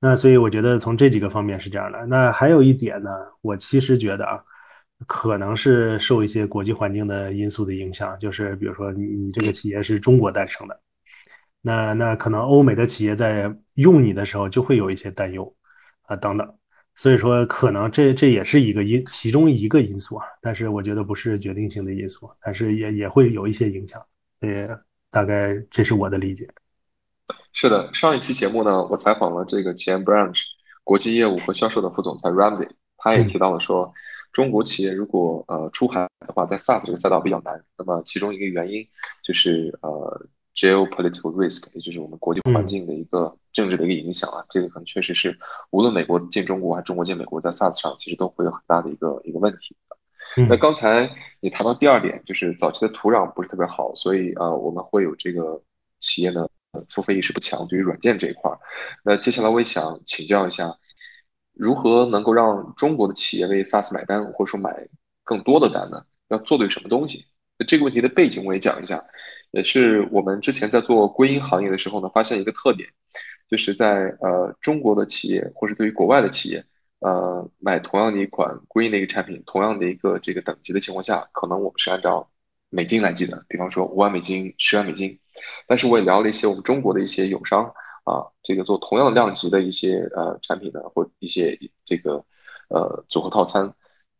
[0.00, 2.04] 那所以我觉得从这几个方面是这样的。
[2.06, 4.42] 那还有一点呢，我其实觉得啊，
[5.06, 10.80] 可能是受一些国际环境的因素的影响，就是比如说你你这个企业是中国诞生的，
[11.62, 15.54] 那那可能欧美的企业在用你的时候就会有一些担忧
[16.02, 16.54] 啊等等。
[16.96, 24.00] 所以说，可能这这也是一个因其中一个因素啊，但是我觉得不是决定性的因素，但是也也会有一些影响。
[24.40, 24.68] 呃，
[25.10, 26.48] 大概这是我的理解。
[27.52, 30.40] 是的，上一期节目呢，我采访了这个前 Branch
[30.84, 33.92] 国际业务和销售的副总裁 Ramsey，他也提到了说，
[34.32, 37.60] 中国企业如果呃出海的话，在 SaaS 这个赛道比较难。
[37.76, 38.86] 那么其中一个原因
[39.24, 40.26] 就是呃。
[40.54, 45.36] Geopolitical risk，也就是我们国际环境的一个政治的一个影响啊，这个可能确实是
[45.70, 49.76] 无论美国进中国还是中国进美国，在 SaaS 上其实都会有很大的一个一个问题。
[50.48, 51.08] 那刚才
[51.40, 55.60] 你谈到第二点，就是早期的土壤不是特别好，所以啊，我们会有这个
[56.00, 56.48] 企业呢
[56.90, 58.58] 付费意识不强，对于软件这一块儿。
[59.04, 60.76] 那接下来我也想请教一下，
[61.52, 64.88] 如何能够让中国的企业为 SaaS 买单，或者说买
[65.22, 66.04] 更多的单呢？
[66.28, 67.26] 要做对什么东西？
[67.58, 69.04] 那这个问题的背景我也讲一下。
[69.54, 72.88] 也是我们之前在做归因行业的时候呢，发现一个特点，
[73.48, 76.64] 就是在呃中国的企业或者对于国外的企业，
[76.98, 82.28] 呃买同样的一款归因的一个产品，同样的一个这个等级的情况下，可能我们是按照
[82.68, 85.16] 美金来计的，比方说五万美金、十万美金。
[85.66, 87.64] 但是我也聊了一些我们中国的一些友商
[88.04, 92.24] 啊，这个做同样量级的一些呃产品的，或一些这个
[92.70, 93.72] 呃组合套餐，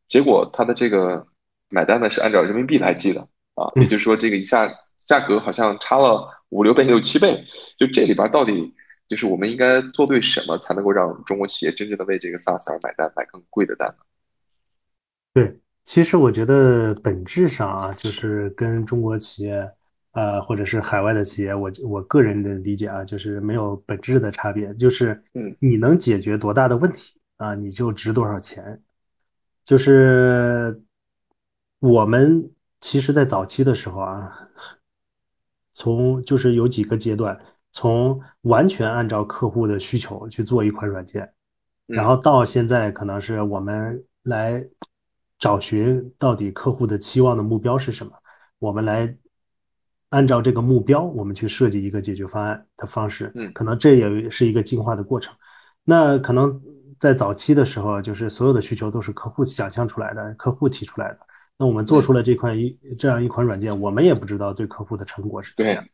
[0.06, 1.26] 结果他的这个
[1.70, 3.26] 买单呢是按照人民币来计的。
[3.54, 4.68] 啊，也就是说，这个一下
[5.04, 7.44] 价格好像差了五六倍、六七倍，
[7.78, 8.74] 就这里边到底
[9.06, 13.96] 就是我们应该做对什么，才能够让中国企业真正的为这个 SaaS 而买单，买更贵的单呢？
[15.34, 19.70] 对，其实我觉得本质上啊，就是跟中国企业，
[20.12, 28.80] 呃，或者是海外的企业，我我个人的理解啊，就是没有本质的差别，就是嗯，你能解决多大的问题啊，你就值多少钱，
[29.64, 30.80] 就是
[31.80, 32.50] 我们。
[32.80, 34.30] 其实，在早期的时候啊，
[35.74, 37.38] 从就是有几个阶段，
[37.72, 41.30] 从完全按照客户的需求去做一款软件，
[41.86, 44.64] 然后到现在可能是我们来
[45.38, 48.12] 找寻到底客户的期望的目标是什么，
[48.58, 49.14] 我们来
[50.10, 53.32] 按照这个目标，我们去设计一个解决方案的方式。
[53.34, 55.34] 嗯，可能这也是一个进化的过程。
[55.82, 56.62] 那可能
[57.00, 61.18] 在早期的时候，就是所有的需求都是客户想象出来的，客户提出来的。
[61.56, 65.84] 那我们做出了这款一这样一款软件，我们也不知道对客户的成果是怎样。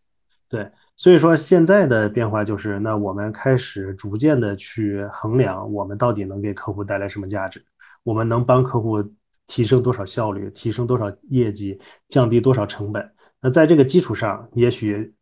[0.49, 7.65] 对，所以说现在的变化就是，那我们开始逐渐的去衡量，我们到底能给客户带来什么价值，
[8.03, 9.01] 我们能帮客户
[9.47, 13.09] 提升多少效率，提升多少业绩，降低多少成本。
[13.41, 15.15] 那在这个基础上，也许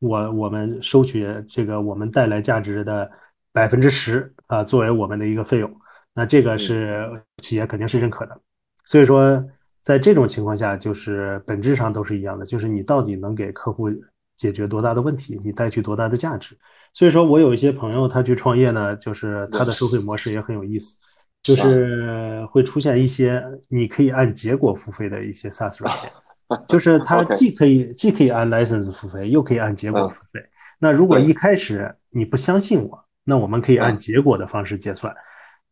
[0.00, 3.10] 我我们收取这个我们带来价值的
[3.52, 5.80] 百分之十啊，作为我们的一个费用，
[6.12, 8.38] 那这个是企业肯定是认可的。
[8.84, 9.42] 所以说。
[9.84, 13.90] 在这种情况下，就是本质上都是一样的，就是你到底能给客户
[14.36, 16.56] 解决多大的问题，你带去多大的价值。
[16.94, 20.98] 所以说我有一些朋友，他去创业呢，就是他的收费模式也很有意思，
[21.42, 26.10] 就是会出现一些你可以按结果付费的一些 SaaS 软件，
[26.66, 30.40] 就是它既可以既可以按 license 付费，又可以按结果付费。
[30.78, 35.14] 那如果一开始你不相信我，那我们可以按结果的方式结算。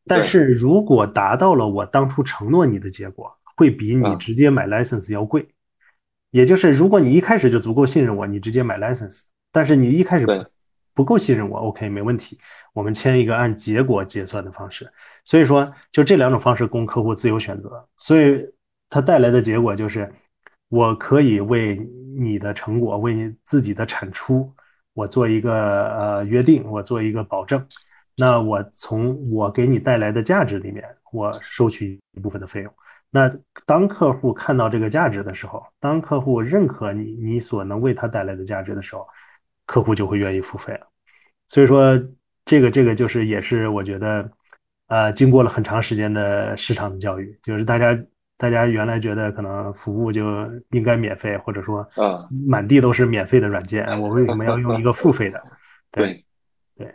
[0.07, 5.47] 但是如果达到了我当初承诺你的结果，会比你直接买 license 要贵，
[6.31, 10.27] 也就是如果你一开始就足够信任我，你直接买 license，但是你一开始
[10.95, 12.39] 不够信任我，OK 没问题，
[12.75, 14.91] 我们签一个按结果结算的方式。
[15.25, 17.89] 所以说，就这两种方式供客户自由选择。
[17.97, 18.45] 所以
[18.91, 20.11] 它带来的结果就是，
[20.69, 21.81] 我可以为
[22.19, 24.53] 你的成果，为你自己的产出，
[24.93, 27.67] 我做一个呃约定，我做一个保证。
[28.17, 32.75] 那我从我给你带来的价值里面，我收取一部分的费用。
[33.15, 33.31] 那
[33.67, 39.07] 当客户看到这个价值的时候，当客户认可你你所能为他带来的价值的时候，
[39.67, 40.87] 客户就会愿意付费了。
[41.51, 41.93] 所以说，
[42.47, 44.31] 这个这个就是也是我觉得，
[44.89, 47.95] 呃，经过了很长时间的市场的教育，就是大家
[48.39, 50.25] 大家原来觉得可能服务就
[50.71, 55.39] 应该免费，或者说啊，满地都是免费的软件，我为什么要用一个付费的？
[55.93, 56.25] 对
[56.79, 56.95] 对，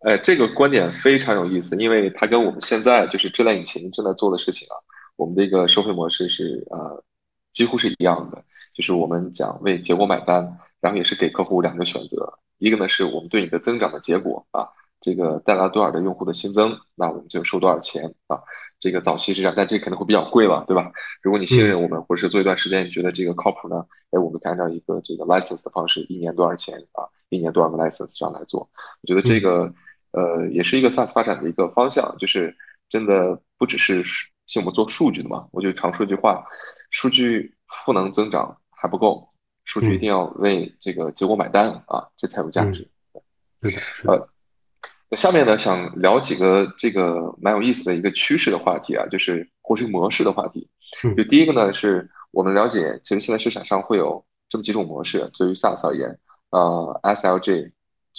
[0.00, 4.76] 哎，这个观点非常有意思，因为它跟我们现在就是智能引擎正在做的事情啊。
[5.20, 7.04] 我们的一个收费模式是呃
[7.52, 8.42] 几乎是一样的，
[8.72, 10.42] 就是我们讲为结果买单，
[10.80, 14.66] 然后也是给客户两个选择，一个呢是我们对你的增长的结果啊，
[14.98, 18.40] 这个带来多少的用户的新增，那我们就收多少钱啊，
[18.78, 20.90] 这个早期是这样，但这可能会比较贵了，对吧？
[21.20, 28.60] 如果你信任我们，或者是做一段时间你觉得这个靠谱呢，哎，我们按照一个这个 license 的方式，一年多少钱啊，一年多少个 license 这样来做，
[29.02, 29.70] 我觉得这个
[30.12, 32.56] 呃也是一个 SaaS 发展的一个方向，就是
[32.88, 34.02] 真的不只是。
[34.50, 36.44] 像我们做数据的嘛，我就常说一句话：
[36.90, 39.28] 数据赋能增长还不够，
[39.64, 42.84] 数据一定要为这个结果买单啊，这才有价值。
[44.06, 44.28] 呃，
[45.08, 50.68] 那下面呢，想聊几个这个蛮有意思的一个趋势的话题啊，就是获取模式的话题。
[51.16, 56.18] 就第一个呢，是我们了解，其实现在市场上会有这么几种模式，对于 SaaS 而言，
[56.50, 57.70] 呃，SLG。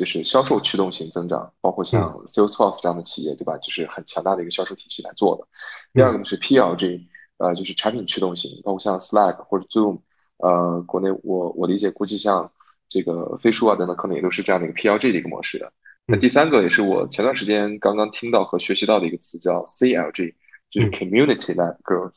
[0.02, 3.56] 就是销售驱动型增长，包括像 Salesforce 这样的企业，对吧？
[3.60, 5.47] 就是很强大的一个销售体系来做的。
[5.93, 7.06] 第二个呢是 PLG，
[7.38, 9.99] 呃，就是产品驱动型，包括像 Slack 或者 Zoom，
[10.38, 12.52] 呃，国内我我理解估计像
[12.89, 15.72] 这个飞书啊等等，可能也都是这样的一个 PLG 的一个模式的。
[16.08, 20.34] 那第三个也是我前段时间刚刚听到和学习到的一个词叫 CLG，
[20.72, 22.14] 就是 Community Led Growth。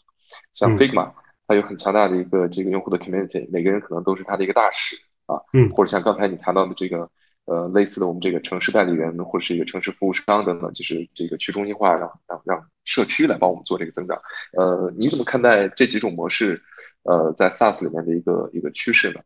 [0.55, 1.12] 像 Figma，
[1.47, 5.37] 它有很强大的一个这个用户的 Community，每个人可能都是他的一个大使啊。
[5.53, 5.68] 嗯。
[5.72, 7.07] 或者像刚才你谈到的这个。
[7.47, 14.18] 呃，类似的，我们这个城市代理人或者是一个城市服务商等等，就是这个去中心化，让让让社区来帮我们做这个增长。
[14.57, 16.61] 呃，你怎么看待这几种模式？
[17.03, 19.20] 呃，在 SaaS 里面的一个一个趋势呢？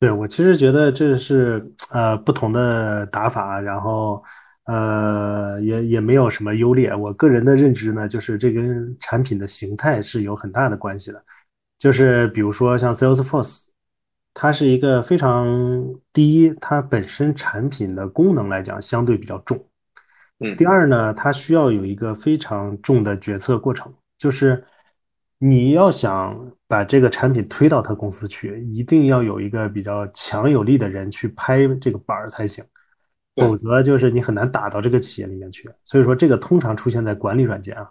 [0.00, 4.20] 对，我其实觉得这是呃不同的打法，然后
[4.64, 6.92] 呃也也没有什么优劣。
[6.92, 11.24] 我个人的认知呢，就是这跟产品的形态是有很大的关系的。
[11.78, 13.68] 就是比如说像 Salesforce，
[14.34, 15.46] 它是一个非常
[16.12, 19.56] 第一，它本身产品的功能来讲相对比较重。
[20.40, 24.64] 嗯第二呢，它需要有一个非常重的决策过程，就是
[25.38, 32.64] 你要想把这个产品推到他公司去，一定要有一个比较强有力的人去拍这个板儿才行，
[33.36, 35.70] 否则就是你很难打到这个企业里面去。
[35.84, 37.88] 所以说，这个通常出现在管理软件啊。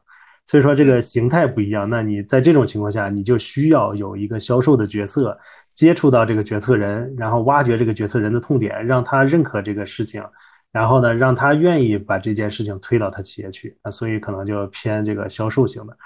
[0.48, 5.38] 所以说这个嗯形态不一样，那你在这种情况下，你就需要有一个销售的角色，
[5.74, 10.24] 接触到这个决策人，然后挖掘这个决策人的痛点，让他认可这个事情，
[10.72, 13.78] 然后呢，让他愿意把这件事情推到他企业去。
[13.84, 15.98] 那所以可能就偏这个销售型的。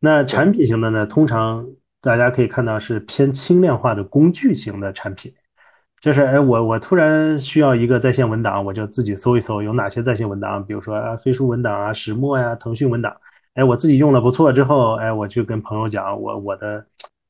[0.00, 1.66] 那产品型的呢，通常
[2.00, 5.32] 大家可以看到是偏轻量化的工具型的产品。
[6.00, 13.16] 就是哎，我我突然需要一个在线文档，我就自己搜一搜有哪些在线文档，比如说啊飞书文档啊、石墨呀、腾讯文档。
[13.54, 16.84] 哎，我自己用了不错之后，哎，我去跟朋友讲，我我的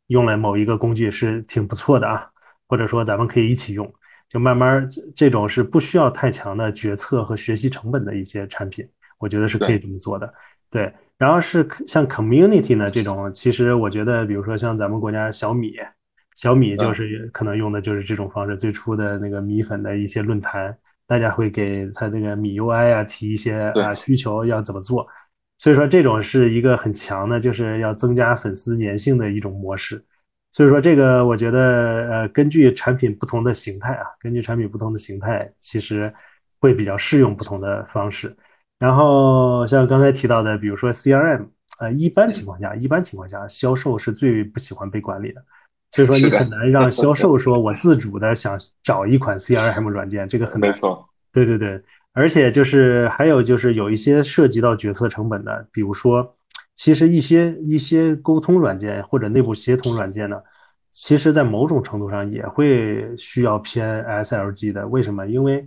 [0.09, 2.29] 用了某一个工具是挺不错的啊，
[2.69, 3.91] 或者说咱们可以一起用，
[4.29, 8.87] 就慢慢这这种是不需要太强的决策和学习成本的一些产品，
[9.19, 10.33] 我觉得是可以这么做的。
[10.71, 15.75] 对，然后是像 community 呢这种，其实我觉得，比如说像咱们国家小米，
[16.35, 20.75] 小米就嗯是可能用的就是这种方式，最初的那个米粉的一些论坛，
[21.07, 25.07] 大家会给他那个米 UI 啊提一些啊需求要怎么做，
[25.63, 30.05] 所以说这种是一个很强的，就是要增加粉丝粘性的一种模式。
[30.51, 31.61] 所以说这个我觉得
[32.11, 36.13] 呃，根据产品不同的形态啊，根据产品不同的形态，其实
[36.59, 38.37] 会比较适用不同的方式。
[38.81, 41.47] 然后像刚才提到的，比如说 CRM，
[41.79, 45.41] 呃，一般情嗯况下，一般情况下，销售是最不喜欢被管理的。
[45.93, 50.69] 所以说你很难让 销售说我自主的想找一款 CRM 软件，这个很难。
[50.69, 51.81] 没错，对对对，
[52.15, 56.37] 而且就是还有就是有一些涉及到决策成本的，比如说，
[56.77, 60.37] 其实一些一些沟通软件或者内部协同软件呢，
[60.91, 64.87] 其实在某种程度上也会需要偏 SLG 的。
[64.87, 65.27] 为什么？
[65.27, 65.67] 因为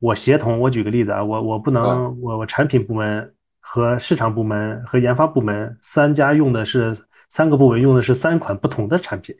[0.00, 6.96] 我协同，我举个例子啊，我我不啊能我我产品部门和市场部门和研发部门三家用的是
[7.28, 9.36] 三个部门用的是三款不同的产品，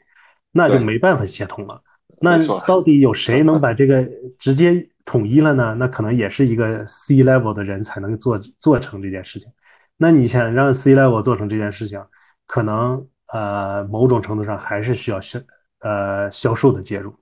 [0.51, 1.81] 那就没办法协同了。
[2.21, 4.07] 那到底有谁能把这个
[4.39, 5.75] 直接统一了呢？
[5.77, 9.51] 那可能也是一个 C level 的人才能做做成这件事情。
[9.97, 12.03] 那你想让 C level 做成这件事情，
[12.47, 15.39] 可能呃某种程度上还是需要销
[15.79, 17.13] 呃销售的介入。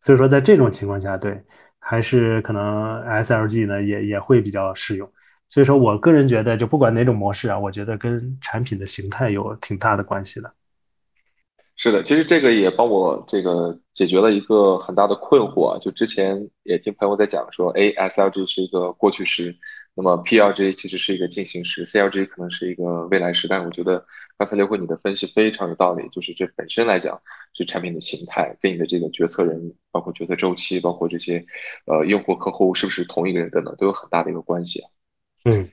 [0.00, 1.42] 所以说在这种情况下，对，
[1.80, 5.10] 还是可能 SLG 呢也也会比较适用。
[5.48, 10.52] 所以说我个人觉得，就不管哪种模式啊，我觉得跟产品的形态有挺大的关系的。
[11.78, 15.78] 是的，其实这个也帮我这个解决了一个很大的困惑啊。
[15.78, 19.54] 就之前也听朋友在讲说，哎，SLG 是一个过去时，
[19.94, 23.46] 那么 PLG 其实是一个进行时，CLG 可能是一个未来时。
[23.46, 24.02] 但我觉得
[24.38, 27.20] 刚才刘辉你的分析非常有道理，就是这本身来讲
[27.52, 31.44] 是产品的形态跟你的这个决策人，包括决策周期，包括这些
[31.84, 34.88] 呃用户客户是不是同一个人等等，都有很大的一个关系啊。
[35.44, 35.68] 嗯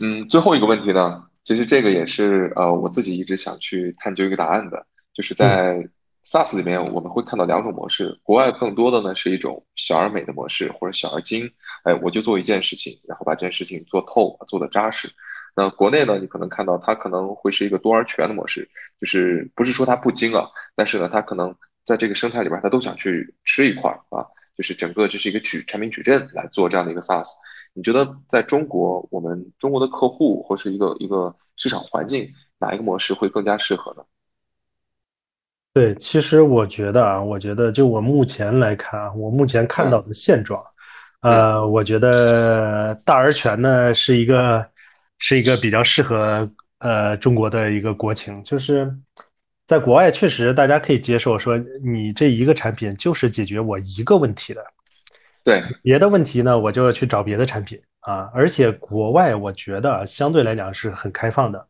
[0.00, 4.84] 嗯，最后一个问题呢，其实这个也是呃我自己一直想去探究一个答案的，
[5.14, 5.88] 就是在
[6.26, 11.50] SaaS 里面我们会看到两种模式，国外更多的呢是一种小而美的模式或者小而精，
[11.84, 15.08] 哎，我就做一件事情，然后把这件事情做透，做的扎实。
[15.54, 18.68] 那国内呢，你可能看到它可能会是一个多而全的模式，
[19.00, 21.54] 就是不是说它不精啊，但是呢，它可能
[21.84, 27.30] 在这个生态里边，它都想去吃一块儿啊，就是整个这是一个矩产品矩阵来做这样的一个 SaaS。
[27.72, 34.02] 你觉得在中国，我们中国的客户或是一个一个市场环境，哪一个模式会更加适合呢？
[35.74, 40.08] 对，其实我觉得啊，我觉得就我目前来看啊，我目前看到嗯。
[40.08, 40.64] 的现状，
[41.22, 41.34] 嗯。
[41.34, 44.64] 呃，我觉得大而全呢是一个
[45.18, 46.48] 是一个比较适合
[46.78, 48.88] 呃中国的一个国情，就是
[49.66, 54.64] 在国外确实大家可以接受说你这一个产品就是解决我一个问题的，
[55.42, 61.66] 对，别的问题呢我就要去找别的产品啊，而且国外我觉得啊相对来讲是很开放的。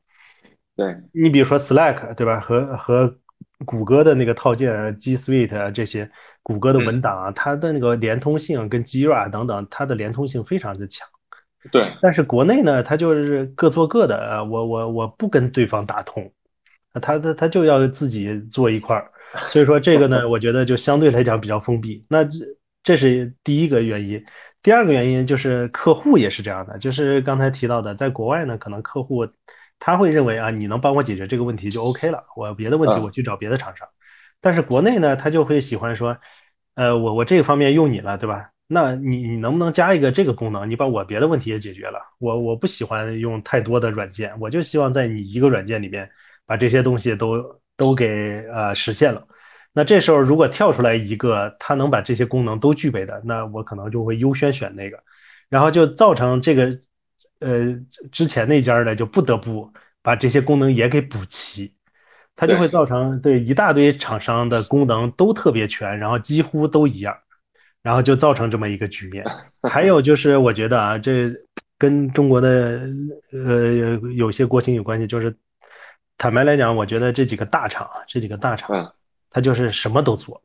[0.76, 2.38] 对，你比如说 Slack 对吧？
[2.40, 3.16] 和和
[3.64, 6.11] 谷歌的那个套件 G Suite 啊，这些
[6.42, 11.07] 谷歌的文嗯，档啊，它的那个连通性跟 Jira 等等，它的连通性非常的强。
[11.72, 16.30] 对，但是国内呢，它就是各做各的啊，我我我不跟对方打通，
[16.92, 19.11] 啊他他他就要自己做一块儿，
[19.48, 22.05] 所以说这个呢，我觉得就相对来讲比较封闭。
[22.11, 22.44] 那这
[22.82, 24.22] 这是第一个原因，
[24.62, 29.26] 第二个原因就是客户也是这样的，就是刚才提到的，在国外呢，可能客户
[29.87, 33.87] 他会认为啊，你能帮我解决这个问题就 OK 了，我别的问题我嗯，去找别的厂商。
[34.41, 36.16] 但是国内呢，他就会喜欢说，
[36.74, 38.49] 呃，我我这个方面用你了，对吧？
[38.66, 40.66] 那你你能不能加一个这个功能？
[40.70, 41.99] 你把我别的问题也解决了。
[42.18, 46.09] 我我不喜欢用太多的软件，我就希望在你一个软件里面
[46.47, 47.45] 把这些东西都
[47.76, 49.22] 都给呃实现了。
[49.74, 54.99] 那这时候如果跳出来一个它能把这些功能都具备的，那我可能就会优先选那个，
[55.51, 56.74] 然后就造成这个
[57.45, 59.70] 呃之前那家的就不得不
[60.03, 61.72] 把这些功能也给补齐。
[62.36, 67.16] 它就会造成对一大堆厂商的功能都特别全，然后几乎都一样，
[67.80, 69.24] 然后就造成这么一个局面。
[69.70, 71.32] 还有就是，我觉得啊，这
[71.78, 72.82] 跟中国的
[73.30, 75.07] 呃有些国情有关系。
[75.07, 75.32] 就是
[76.18, 78.92] 坦白来讲，我觉得这几个大厂，这几个大厂，
[79.30, 80.42] 它就是什么都做。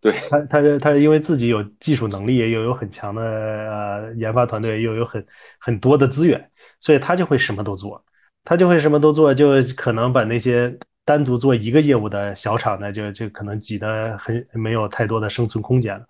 [0.00, 5.24] 对 他，他他因为自己有技术能力，又有很强的呃研发团队，又有很
[5.58, 8.02] 很多的资源，所以他就会什么都做。
[8.44, 10.76] 他就会什么都做，就可能把那些。
[11.04, 16.06] 单独做一个业务的小厂呢，就就可能挤得很没有太多的生存空间了，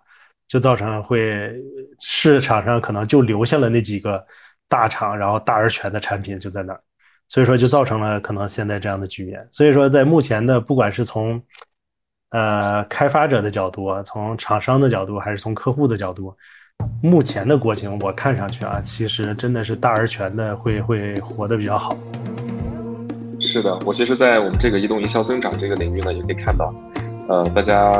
[0.47, 1.51] 就造成会
[1.99, 4.23] 市场上可能就留下了那几个
[4.69, 6.79] 大厂，然后大而全的产品就在那儿，
[7.27, 9.43] 所以说就造成了可能现在这样的局面。
[9.51, 11.41] 所以说在目前的不管是从
[12.33, 16.35] 呃开发者的角度，从厂商的角度，还是从客户的角度，
[17.01, 21.95] 目前的国情我看上去啊，其实真的是大而全的会会活得比较好。
[23.39, 26.73] 是的，我其实，在我们这个移动营销增长这个领域呢，也可以看到，
[27.27, 27.93] 呃，大家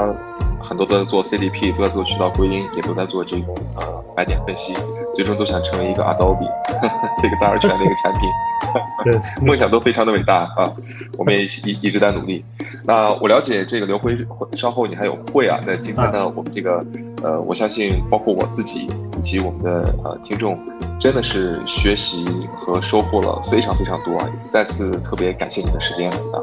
[0.64, 3.84] 很多都在做 CDP，都在做渠道归因，也都在做这种呃
[4.16, 4.74] 白点分析，
[5.14, 6.47] 最终都想成为一个 Adobe
[7.22, 8.30] 这个大而全的一个产品，
[9.03, 10.64] 对， 梦想都非常的伟大啊，
[11.18, 12.43] 我们也一一直在努力。
[12.86, 14.18] 那我了解这个刘辉，
[14.53, 16.84] 稍后你还有会啊，那今天呢，我们这个
[17.22, 20.57] 呃，我相信包括我自己以及我们的呃听众。
[20.99, 26.39] 真的是学习和收获了非常非常多啊，再次特别感谢你的时间啊！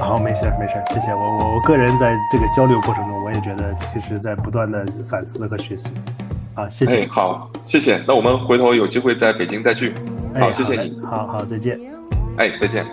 [0.00, 5.92] 好，没事没事，谢谢我我我个人在这个交流过程中，我也觉得其实在不断的反思和学习。
[6.54, 7.06] 好，谢谢。
[7.08, 8.00] 好，谢谢。
[8.06, 9.92] 那我们回头有机会在北京再聚。
[10.38, 10.98] 好，谢谢你。
[11.02, 11.78] 好好，再见。
[12.36, 12.86] 哎，再见。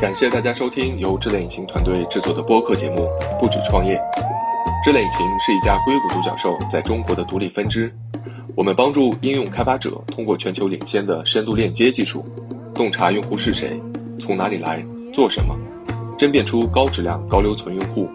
[0.00, 3.08] 感谢大家收听由智联引擎团队制作的播客节目
[3.40, 3.96] 《不止创业》。
[4.84, 7.92] 智联引擎是一家硅谷独角兽在中国的独立分支，
[8.58, 12.26] 我们帮助应用开发者通过全球领先的深度链接技术，
[12.74, 13.80] 洞察用户是谁、
[14.18, 14.84] 从哪里来、
[15.14, 15.56] 做什么，
[16.18, 18.08] 甄别出高质量高留存用户，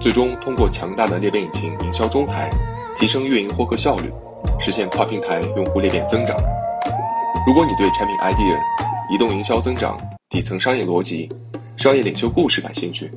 [0.00, 2.48] 最终通过强大的裂变引擎营销中台，
[3.00, 4.04] 提升运营获客效率，
[4.60, 6.36] 实现跨平台用户裂变增长。
[7.44, 8.56] 如果你对产品 idea、
[9.12, 11.28] 移动营销增长、底层商业逻辑、
[11.76, 13.10] 商业领袖故事感兴趣，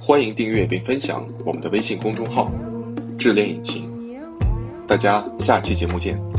[0.00, 2.50] 欢迎订阅并分享我们的微信公众号
[3.20, 3.86] “智联引擎”，
[4.86, 6.33] 大家下期节目见。